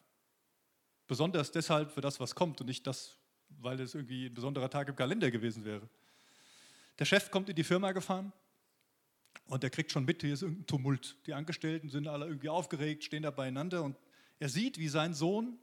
Besonders 1.07 1.51
deshalb 1.51 1.91
für 1.91 2.01
das, 2.01 2.19
was 2.19 2.35
kommt 2.35 2.59
und 2.61 2.67
nicht 2.67 2.85
das, 2.85 3.17
weil 3.49 3.79
es 3.79 3.95
irgendwie 3.95 4.27
ein 4.27 4.33
besonderer 4.33 4.69
Tag 4.69 4.89
im 4.89 4.95
Kalender 4.95 5.31
gewesen 5.31 5.63
wäre. 5.63 5.87
Der 6.99 7.05
Chef 7.05 7.31
kommt 7.31 7.49
in 7.49 7.55
die 7.55 7.63
Firma 7.63 7.91
gefahren 7.93 8.33
und 9.45 9.63
er 9.63 9.69
kriegt 9.69 9.91
schon 9.91 10.03
mit, 10.03 10.21
hier 10.21 10.33
ist 10.33 10.41
irgendein 10.41 10.67
Tumult. 10.67 11.15
Die 11.25 11.33
Angestellten 11.33 11.89
sind 11.89 12.07
alle 12.07 12.25
irgendwie 12.25 12.49
aufgeregt, 12.49 13.03
stehen 13.03 13.23
da 13.23 13.31
beieinander 13.31 13.83
und 13.83 13.97
er 14.39 14.49
sieht, 14.49 14.77
wie 14.77 14.89
sein 14.89 15.13
Sohn 15.13 15.57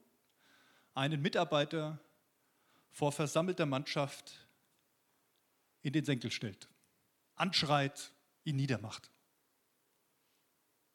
einen 0.93 1.21
Mitarbeiter 1.21 1.99
vor 2.89 3.11
versammelter 3.11 3.65
Mannschaft 3.65 4.47
in 5.81 5.93
den 5.93 6.05
Senkel 6.05 6.31
stellt, 6.31 6.67
anschreit, 7.35 8.11
ihn 8.45 8.55
niedermacht. 8.55 9.11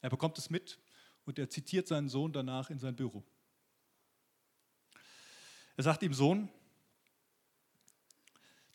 Er 0.00 0.10
bekommt 0.10 0.38
es 0.38 0.50
mit 0.50 0.78
und 1.26 1.38
er 1.38 1.50
zitiert 1.50 1.86
seinen 1.86 2.08
Sohn 2.08 2.32
danach 2.32 2.70
in 2.70 2.78
sein 2.78 2.96
Büro. 2.96 3.22
Er 5.80 5.84
sagt 5.84 6.02
ihm, 6.02 6.12
Sohn, 6.12 6.50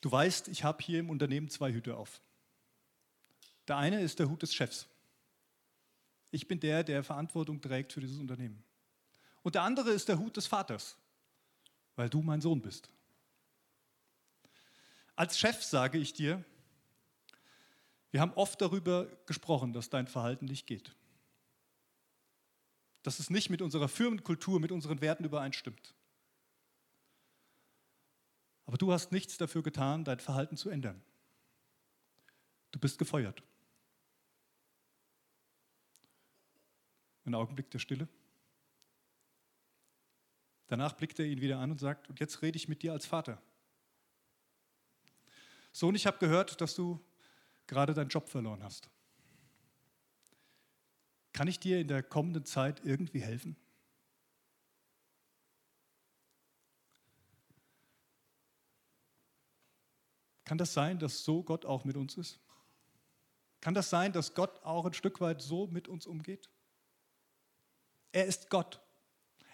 Du 0.06 0.12
weißt, 0.12 0.50
ich 0.50 0.64
habe 0.64 0.84
hier 0.84 1.00
im 1.00 1.10
Unternehmen 1.10 1.50
zwei 1.50 1.74
Hüte 1.74 1.98
auf. 1.98 2.22
Der 3.68 3.78
eine 3.78 4.02
ist 4.02 4.20
der 4.20 4.30
Hut 4.30 4.44
des 4.44 4.54
Chefs. 4.54 4.88
Ich 6.30 6.48
bin 6.48 6.60
der, 6.60 6.84
der 6.84 7.04
Verantwortung 7.04 7.60
trägt 7.60 7.92
für 7.92 8.02
dieses 8.02 8.20
Unternehmen. 8.20 8.64
Und 9.42 9.56
der 9.56 9.64
andere 9.64 9.90
ist 9.90 10.08
der 10.08 10.20
Hut 10.20 10.38
des 10.38 10.46
Vaters, 10.46 10.96
weil 11.96 12.08
du 12.08 12.22
mein 12.22 12.40
Sohn 12.40 12.62
bist. 12.62 12.88
Als 15.16 15.40
Chef 15.40 15.64
sage 15.64 15.98
ich 15.98 16.14
dir, 16.14 16.46
wir 18.12 18.22
haben 18.22 18.34
oft 18.34 18.62
darüber 18.62 19.08
gesprochen, 19.26 19.74
dass 19.74 19.90
dein 19.90 20.06
Verhalten 20.06 20.46
nicht 20.46 20.68
geht. 20.68 20.96
Dass 23.02 23.18
es 23.18 23.32
nicht 23.32 23.50
mit 23.50 23.64
unserer 23.64 23.90
Firmenkultur, 23.90 24.60
mit 24.60 24.72
unseren 24.72 25.02
Werten 25.02 25.24
übereinstimmt. 25.24 25.95
Aber 28.66 28.78
du 28.78 28.92
hast 28.92 29.12
nichts 29.12 29.38
dafür 29.38 29.64
getan, 29.64 30.04
dein 30.04 30.20
Verhalten 30.20 30.58
zu 30.58 30.70
ändern. 30.70 31.02
Du 32.72 32.80
bist 32.80 32.98
gefeuert. 32.98 33.44
Ein 37.26 37.36
Augenblick 37.36 37.70
der 37.72 37.80
Stille. 37.80 38.08
Danach 40.68 40.94
blickt 40.94 41.20
er 41.20 41.26
ihn 41.26 41.42
wieder 41.42 41.60
an 41.60 41.72
und 41.72 41.80
sagt, 41.80 42.10
und 42.10 42.20
jetzt 42.20 42.42
rede 42.42 42.58
ich 42.58 42.68
mit 42.68 42.82
dir 42.82 42.92
als 42.92 43.06
Vater. 43.06 43.42
Sohn, 45.72 45.96
ich 45.96 46.08
habe 46.08 46.18
gehört, 46.18 46.60
dass 46.62 46.76
du 46.76 47.00
gerade 47.68 47.94
deinen 47.94 48.10
Job 48.10 48.30
verloren 48.30 48.64
hast. 48.64 48.90
Kann 51.34 51.48
ich 51.48 51.60
dir 51.60 51.80
in 51.80 51.88
der 51.88 52.02
kommenden 52.02 52.46
Zeit 52.46 52.82
irgendwie 52.86 53.22
helfen? 53.22 53.58
Kann 60.46 60.60
das 60.60 60.74
sein, 60.74 61.00
dass 61.00 61.24
so 61.24 61.44
Gott 61.44 61.66
auch 61.66 61.84
mit 61.84 61.98
uns 61.98 62.16
ist? 62.18 62.40
Kann 63.62 63.74
das 63.74 63.90
sein, 63.90 64.14
dass 64.14 64.36
Gott 64.36 64.64
auch 64.64 64.86
ein 64.86 64.94
Stück 64.94 65.20
weit 65.20 65.42
so 65.42 65.68
mit 65.68 65.88
uns 65.88 66.06
umgeht? 66.06 66.50
Er 68.12 68.26
ist 68.26 68.50
Gott. 68.50 68.80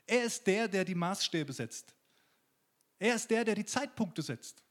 Er 0.06 0.26
ist 0.26 0.46
der, 0.46 0.68
der 0.68 0.84
die 0.84 0.96
Maßstäbe 0.96 1.54
setzt. 1.54 1.96
Er 3.00 3.16
ist 3.16 3.30
der, 3.32 3.46
der 3.46 3.56
die 3.56 3.66
Zeitpunkte 3.66 4.22
setzt. 4.22 4.62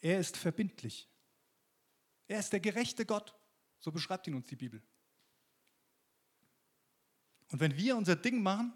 Er 0.00 0.20
ist 0.20 0.36
verbindlich. 0.36 1.08
Er 2.28 2.38
ist 2.38 2.52
der 2.52 2.60
gerechte 2.60 3.04
Gott. 3.04 3.34
So 3.80 3.90
beschreibt 3.90 4.28
ihn 4.28 4.34
uns 4.34 4.46
die 4.46 4.56
Bibel. 4.56 4.80
Und 7.50 7.58
wenn 7.58 7.76
wir 7.76 7.96
unser 7.96 8.14
Ding 8.14 8.42
machen, 8.42 8.72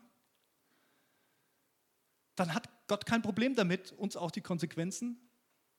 dann 2.35 2.53
hat 2.53 2.69
Gott 2.89 3.07
kein 3.07 3.23
Problem 3.23 3.55
damit, 3.55 3.93
uns 3.93 4.17
auch 4.17 4.31
die 4.31 4.41
Konsequenzen 4.41 5.21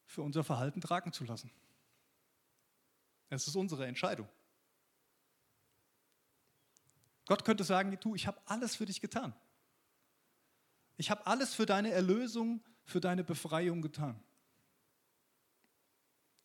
für 0.05 0.21
unser 0.21 0.43
Verhalten 0.43 0.81
tragen 0.81 1.13
zu 1.13 1.23
lassen. 1.23 1.51
Es 3.29 3.47
ist 3.47 3.55
unsere 3.55 3.85
Entscheidung. 3.85 4.27
Gott 7.25 7.45
könnte 7.45 7.63
sagen, 7.63 7.97
du, 8.01 8.15
ich 8.15 8.27
habe 8.27 8.39
alles 8.45 8.75
für 8.75 8.85
dich 8.85 9.01
getan. 9.01 9.33
Ich 10.97 11.09
habe 11.09 11.25
alles 11.25 11.53
für 11.53 11.65
deine 11.65 11.91
Erlösung, 11.91 12.63
für 12.85 12.99
deine 12.99 13.23
Befreiung 13.23 13.81
getan. 13.81 14.21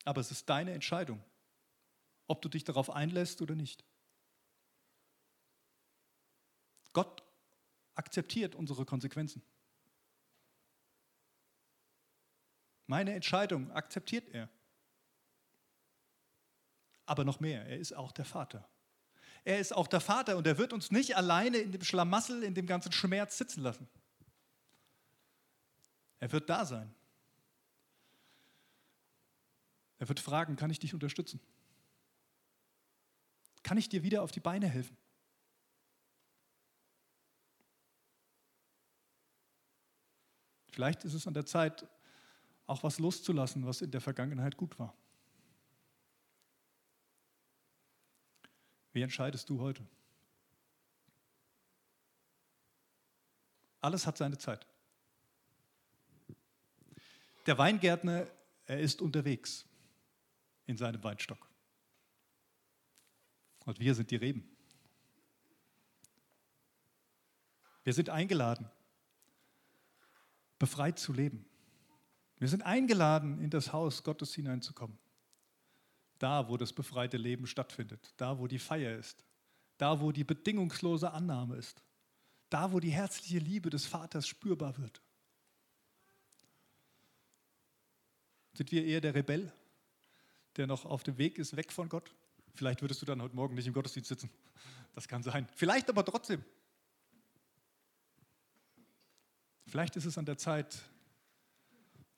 Aber 0.04 0.20
es 0.20 0.30
ist 0.30 0.48
deine 0.48 0.72
Entscheidung, 0.72 1.22
ob 2.26 2.40
du 2.40 2.48
dich 2.48 2.64
darauf 2.64 2.90
einlässt 2.90 3.42
oder 3.42 3.54
nicht. 3.54 3.84
Gott 6.92 7.22
akzeptiert 7.94 8.54
unsere 8.54 8.86
Konsequenzen. 8.86 9.42
Meine 12.88 13.12
Entscheidung 13.12 13.70
akzeptiert 13.70 14.28
er. 14.30 14.48
Aber 17.04 17.24
noch 17.24 17.38
mehr, 17.38 17.66
er 17.66 17.78
ist 17.78 17.94
auch 17.94 18.12
der 18.12 18.24
Vater. 18.24 18.66
Er 19.44 19.58
ist 19.60 19.74
auch 19.76 19.86
der 19.86 20.00
Vater 20.00 20.36
und 20.38 20.46
er 20.46 20.58
wird 20.58 20.72
uns 20.72 20.90
nicht 20.90 21.14
alleine 21.14 21.58
in 21.58 21.70
dem 21.70 21.82
Schlamassel, 21.82 22.42
in 22.42 22.54
dem 22.54 22.66
ganzen 22.66 22.90
Schmerz 22.90 23.36
sitzen 23.36 23.62
lassen. 23.62 23.86
Er 26.18 26.32
wird 26.32 26.48
da 26.48 26.64
sein. 26.64 26.92
Er 29.98 30.08
wird 30.08 30.18
fragen, 30.18 30.56
kann 30.56 30.70
ich 30.70 30.78
dich 30.78 30.94
unterstützen? 30.94 31.40
Kann 33.62 33.76
ich 33.76 33.90
dir 33.90 34.02
wieder 34.02 34.22
auf 34.22 34.32
die 34.32 34.40
Beine 34.40 34.66
helfen? 34.66 34.96
Vielleicht 40.70 41.04
ist 41.04 41.14
es 41.14 41.26
an 41.26 41.34
der 41.34 41.44
Zeit, 41.44 41.86
auch 42.68 42.82
was 42.82 42.98
loszulassen, 42.98 43.66
was 43.66 43.80
in 43.80 43.90
der 43.90 44.00
Vergangenheit 44.00 44.56
gut 44.56 44.78
war. 44.78 44.94
Wie 48.92 49.00
entscheidest 49.02 49.48
du 49.48 49.58
heute? 49.60 49.84
Alles 53.80 54.06
hat 54.06 54.18
seine 54.18 54.36
Zeit. 54.36 54.66
Der 57.46 57.56
Weingärtner, 57.56 58.28
er 58.66 58.80
ist 58.80 59.00
unterwegs 59.00 59.64
in 60.66 60.76
seinem 60.76 61.02
Weinstock. 61.02 61.48
Und 63.64 63.80
wir 63.80 63.94
sind 63.94 64.10
die 64.10 64.16
Reben. 64.16 64.46
Wir 67.82 67.94
sind 67.94 68.10
eingeladen, 68.10 68.70
befreit 70.58 70.98
zu 70.98 71.14
leben. 71.14 71.47
Wir 72.38 72.48
sind 72.48 72.62
eingeladen, 72.62 73.40
in 73.40 73.50
das 73.50 73.72
Haus 73.72 74.02
Gottes 74.02 74.34
hineinzukommen. 74.34 74.98
Da, 76.18 76.48
wo 76.48 76.56
das 76.56 76.72
befreite 76.72 77.16
Leben 77.16 77.46
stattfindet, 77.46 78.12
da, 78.16 78.38
wo 78.38 78.46
die 78.46 78.58
Feier 78.58 78.96
ist, 78.96 79.24
da, 79.76 80.00
wo 80.00 80.10
die 80.10 80.24
bedingungslose 80.24 81.12
Annahme 81.12 81.56
ist, 81.56 81.82
da, 82.50 82.72
wo 82.72 82.80
die 82.80 82.90
herzliche 82.90 83.38
Liebe 83.38 83.70
des 83.70 83.86
Vaters 83.86 84.26
spürbar 84.26 84.76
wird. 84.78 85.00
Sind 88.54 88.72
wir 88.72 88.84
eher 88.84 89.00
der 89.00 89.14
Rebell, 89.14 89.52
der 90.56 90.66
noch 90.66 90.84
auf 90.84 91.04
dem 91.04 91.18
Weg 91.18 91.38
ist, 91.38 91.56
weg 91.56 91.72
von 91.72 91.88
Gott? 91.88 92.12
Vielleicht 92.54 92.82
würdest 92.82 93.00
du 93.00 93.06
dann 93.06 93.22
heute 93.22 93.36
Morgen 93.36 93.54
nicht 93.54 93.68
im 93.68 93.72
Gottesdienst 93.72 94.08
sitzen. 94.08 94.30
Das 94.94 95.06
kann 95.06 95.22
sein. 95.22 95.46
Vielleicht 95.54 95.88
aber 95.88 96.04
trotzdem. 96.04 96.44
Vielleicht 99.68 99.94
ist 99.94 100.06
es 100.06 100.18
an 100.18 100.24
der 100.24 100.38
Zeit, 100.38 100.82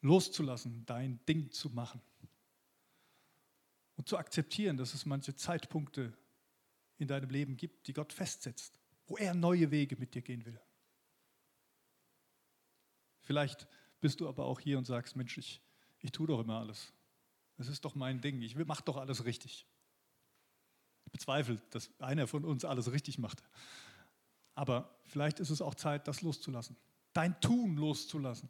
loszulassen, 0.02 0.84
dein 0.86 1.24
Ding 1.26 1.50
zu 1.50 1.70
machen. 1.70 2.00
Und 3.96 4.08
zu 4.08 4.16
akzeptieren, 4.16 4.76
dass 4.76 4.94
es 4.94 5.04
manche 5.04 5.34
Zeitpunkte 5.36 6.16
in 6.96 7.08
deinem 7.08 7.30
Leben 7.30 7.56
gibt, 7.56 7.86
die 7.86 7.92
Gott 7.92 8.12
festsetzt, 8.12 8.78
wo 9.06 9.16
er 9.16 9.34
neue 9.34 9.70
Wege 9.70 9.96
mit 9.96 10.14
dir 10.14 10.22
gehen 10.22 10.44
will. 10.44 10.60
Vielleicht 13.20 13.68
bist 14.00 14.20
du 14.20 14.28
aber 14.28 14.46
auch 14.46 14.60
hier 14.60 14.78
und 14.78 14.86
sagst, 14.86 15.16
Mensch, 15.16 15.36
ich, 15.38 15.60
ich 15.98 16.12
tue 16.12 16.26
doch 16.26 16.40
immer 16.40 16.58
alles. 16.58 16.92
Es 17.58 17.68
ist 17.68 17.84
doch 17.84 17.94
mein 17.94 18.20
Ding, 18.20 18.40
ich 18.40 18.56
mache 18.56 18.84
doch 18.84 18.96
alles 18.96 19.24
richtig. 19.24 19.66
Ich 21.04 21.12
bezweifle, 21.12 21.60
dass 21.70 21.90
einer 22.00 22.26
von 22.26 22.44
uns 22.44 22.64
alles 22.64 22.90
richtig 22.92 23.18
macht. 23.18 23.42
Aber 24.54 24.98
vielleicht 25.04 25.40
ist 25.40 25.50
es 25.50 25.60
auch 25.60 25.74
Zeit, 25.74 26.08
das 26.08 26.22
loszulassen. 26.22 26.76
Dein 27.12 27.40
Tun 27.40 27.76
loszulassen. 27.76 28.48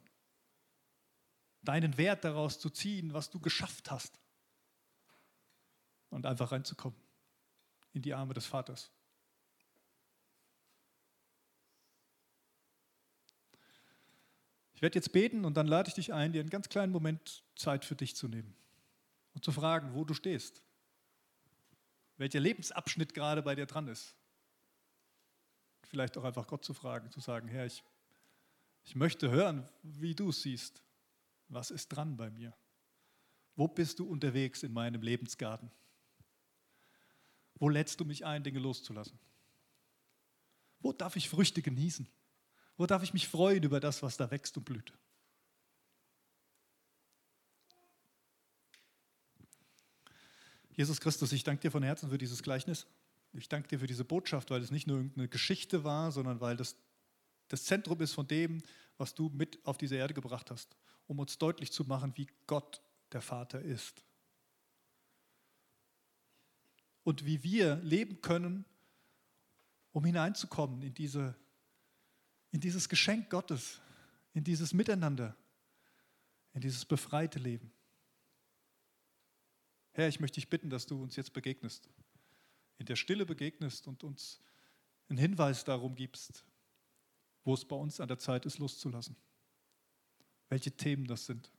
Deinen 1.63 1.97
Wert 1.97 2.23
daraus 2.23 2.59
zu 2.59 2.69
ziehen, 2.69 3.13
was 3.13 3.29
du 3.29 3.39
geschafft 3.39 3.91
hast. 3.91 4.19
Und 6.09 6.25
einfach 6.25 6.51
reinzukommen 6.51 6.99
in 7.93 8.01
die 8.01 8.13
Arme 8.13 8.33
des 8.33 8.45
Vaters. 8.45 8.91
Ich 14.73 14.83
werde 14.83 14.95
jetzt 14.95 15.11
beten 15.11 15.45
und 15.45 15.55
dann 15.57 15.67
lade 15.67 15.89
ich 15.89 15.93
dich 15.93 16.11
ein, 16.11 16.33
dir 16.33 16.39
einen 16.39 16.49
ganz 16.49 16.67
kleinen 16.67 16.91
Moment 16.91 17.43
Zeit 17.55 17.85
für 17.85 17.95
dich 17.95 18.15
zu 18.15 18.27
nehmen 18.27 18.55
und 19.35 19.45
zu 19.45 19.51
fragen, 19.51 19.93
wo 19.93 20.03
du 20.05 20.15
stehst, 20.15 20.63
welcher 22.17 22.39
Lebensabschnitt 22.39 23.13
gerade 23.13 23.43
bei 23.43 23.53
dir 23.53 23.67
dran 23.67 23.87
ist. 23.87 24.15
Vielleicht 25.83 26.17
auch 26.17 26.23
einfach 26.23 26.47
Gott 26.47 26.65
zu 26.65 26.73
fragen, 26.73 27.11
zu 27.11 27.19
sagen, 27.19 27.47
Herr, 27.47 27.67
ich, 27.67 27.83
ich 28.83 28.95
möchte 28.95 29.29
hören, 29.29 29.69
wie 29.83 30.15
du 30.15 30.29
es 30.29 30.41
siehst. 30.41 30.81
Was 31.51 31.69
ist 31.69 31.89
dran 31.89 32.15
bei 32.15 32.29
mir? 32.29 32.55
Wo 33.55 33.67
bist 33.67 33.99
du 33.99 34.05
unterwegs 34.05 34.63
in 34.63 34.71
meinem 34.71 35.01
Lebensgarten? 35.01 35.69
Wo 37.55 37.67
lädst 37.67 37.99
du 37.99 38.05
mich 38.05 38.25
ein, 38.25 38.43
Dinge 38.43 38.59
loszulassen? 38.59 39.19
Wo 40.79 40.93
darf 40.93 41.17
ich 41.17 41.29
Früchte 41.29 41.61
genießen? 41.61 42.07
Wo 42.77 42.85
darf 42.85 43.03
ich 43.03 43.13
mich 43.13 43.27
freuen 43.27 43.61
über 43.63 43.81
das, 43.81 44.01
was 44.01 44.15
da 44.15 44.31
wächst 44.31 44.57
und 44.57 44.63
blüht? 44.63 44.93
Jesus 50.71 51.01
Christus, 51.01 51.33
ich 51.33 51.43
danke 51.43 51.63
dir 51.63 51.71
von 51.71 51.83
Herzen 51.83 52.09
für 52.09 52.17
dieses 52.17 52.41
Gleichnis. 52.41 52.87
Ich 53.33 53.49
danke 53.49 53.67
dir 53.67 53.79
für 53.79 53.87
diese 53.87 54.05
Botschaft, 54.05 54.49
weil 54.51 54.61
es 54.61 54.71
nicht 54.71 54.87
nur 54.87 54.97
irgendeine 54.97 55.27
Geschichte 55.27 55.83
war, 55.83 56.13
sondern 56.13 56.39
weil 56.39 56.55
das 56.55 56.77
das 57.51 57.65
Zentrum 57.65 57.99
ist 57.99 58.13
von 58.13 58.27
dem, 58.27 58.63
was 59.01 59.15
du 59.15 59.29
mit 59.29 59.59
auf 59.65 59.79
diese 59.79 59.95
Erde 59.95 60.13
gebracht 60.13 60.51
hast, 60.51 60.77
um 61.07 61.17
uns 61.17 61.39
deutlich 61.39 61.71
zu 61.71 61.83
machen, 61.85 62.13
wie 62.15 62.27
Gott 62.45 62.81
der 63.11 63.21
Vater 63.21 63.59
ist. 63.59 64.05
Und 67.03 67.25
wie 67.25 67.41
wir 67.43 67.77
leben 67.77 68.21
können, 68.21 68.63
um 69.91 70.05
hineinzukommen 70.05 70.83
in 70.83 70.93
diese 70.93 71.35
in 72.51 72.59
dieses 72.59 72.89
Geschenk 72.89 73.29
Gottes, 73.29 73.81
in 74.33 74.43
dieses 74.43 74.73
Miteinander, 74.73 75.35
in 76.53 76.61
dieses 76.61 76.85
befreite 76.85 77.39
Leben. 77.39 77.71
Herr, 79.93 80.09
ich 80.09 80.19
möchte 80.19 80.35
dich 80.35 80.49
bitten, 80.49 80.69
dass 80.69 80.85
du 80.85 81.01
uns 81.01 81.15
jetzt 81.15 81.33
begegnest, 81.33 81.89
in 82.77 82.85
der 82.85 82.97
Stille 82.97 83.25
begegnest 83.25 83.87
und 83.87 84.03
uns 84.03 84.41
einen 85.09 85.17
Hinweis 85.17 85.63
darum 85.63 85.95
gibst, 85.95 86.45
wo 87.43 87.53
es 87.53 87.65
bei 87.65 87.75
uns 87.75 87.99
an 87.99 88.07
der 88.07 88.19
Zeit 88.19 88.45
ist, 88.45 88.59
loszulassen. 88.59 89.15
Welche 90.49 90.71
Themen 90.71 91.05
das 91.05 91.25
sind. 91.25 91.51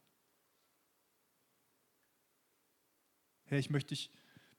Herr, 3.44 3.58
ich 3.58 3.70
möchte 3.70 3.90
dich 3.90 4.10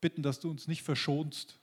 bitten, 0.01 0.23
dass 0.23 0.39
du 0.39 0.49
uns 0.49 0.67
nicht 0.67 0.83
verschonst 0.83 1.59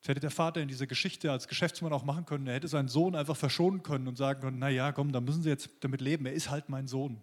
das 0.00 0.08
hätte 0.08 0.20
der 0.20 0.30
Vater 0.30 0.60
in 0.60 0.68
dieser 0.68 0.86
Geschichte 0.86 1.30
als 1.30 1.48
Geschäftsmann 1.48 1.92
auch 1.92 2.04
machen 2.04 2.24
können. 2.24 2.46
Er 2.46 2.54
hätte 2.54 2.68
seinen 2.68 2.88
Sohn 2.88 3.14
einfach 3.14 3.36
verschonen 3.36 3.82
können 3.82 4.06
und 4.06 4.16
sagen 4.16 4.40
können, 4.40 4.58
naja, 4.58 4.92
komm, 4.92 5.12
da 5.12 5.20
müssen 5.20 5.42
sie 5.42 5.48
jetzt 5.48 5.70
damit 5.80 6.00
leben. 6.00 6.26
Er 6.26 6.32
ist 6.32 6.50
halt 6.50 6.68
mein 6.68 6.86
Sohn. 6.86 7.20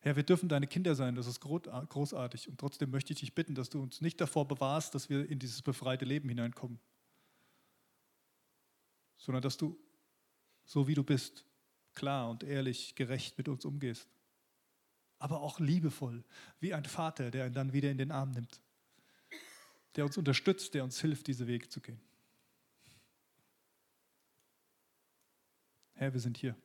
Herr, 0.00 0.16
wir 0.16 0.22
dürfen 0.22 0.48
deine 0.48 0.66
Kinder 0.66 0.94
sein, 0.94 1.14
das 1.14 1.26
ist 1.26 1.40
großartig. 1.40 2.48
Und 2.48 2.58
trotzdem 2.58 2.90
möchte 2.90 3.12
ich 3.12 3.20
dich 3.20 3.34
bitten, 3.34 3.54
dass 3.54 3.70
du 3.70 3.80
uns 3.80 4.00
nicht 4.00 4.20
davor 4.20 4.48
bewahrst, 4.48 4.94
dass 4.94 5.10
wir 5.10 5.28
in 5.28 5.38
dieses 5.38 5.62
befreite 5.62 6.04
Leben 6.04 6.28
hineinkommen, 6.28 6.80
sondern 9.22 9.42
dass 9.42 9.56
du, 9.56 9.78
so 10.64 10.86
wie 10.86 10.94
du 10.94 11.02
bist, 11.02 11.46
klar 11.94 12.30
und 12.30 12.42
ehrlich, 12.44 12.94
gerecht 12.94 13.38
mit 13.38 13.48
uns 13.48 13.64
umgehst. 13.64 14.06
Aber 15.18 15.40
auch 15.40 15.58
liebevoll, 15.58 16.22
wie 16.60 16.74
ein 16.74 16.84
Vater, 16.84 17.30
der 17.30 17.46
ihn 17.46 17.54
dann 17.54 17.72
wieder 17.72 17.90
in 17.90 17.98
den 17.98 18.12
Arm 18.12 18.32
nimmt 18.32 18.60
der 19.96 20.04
uns 20.04 20.16
unterstützt, 20.16 20.74
der 20.74 20.84
uns 20.84 21.00
hilft, 21.00 21.26
diese 21.26 21.46
Wege 21.46 21.68
zu 21.68 21.80
gehen. 21.80 22.00
Herr, 25.94 26.12
wir 26.12 26.20
sind 26.20 26.38
hier. 26.38 26.56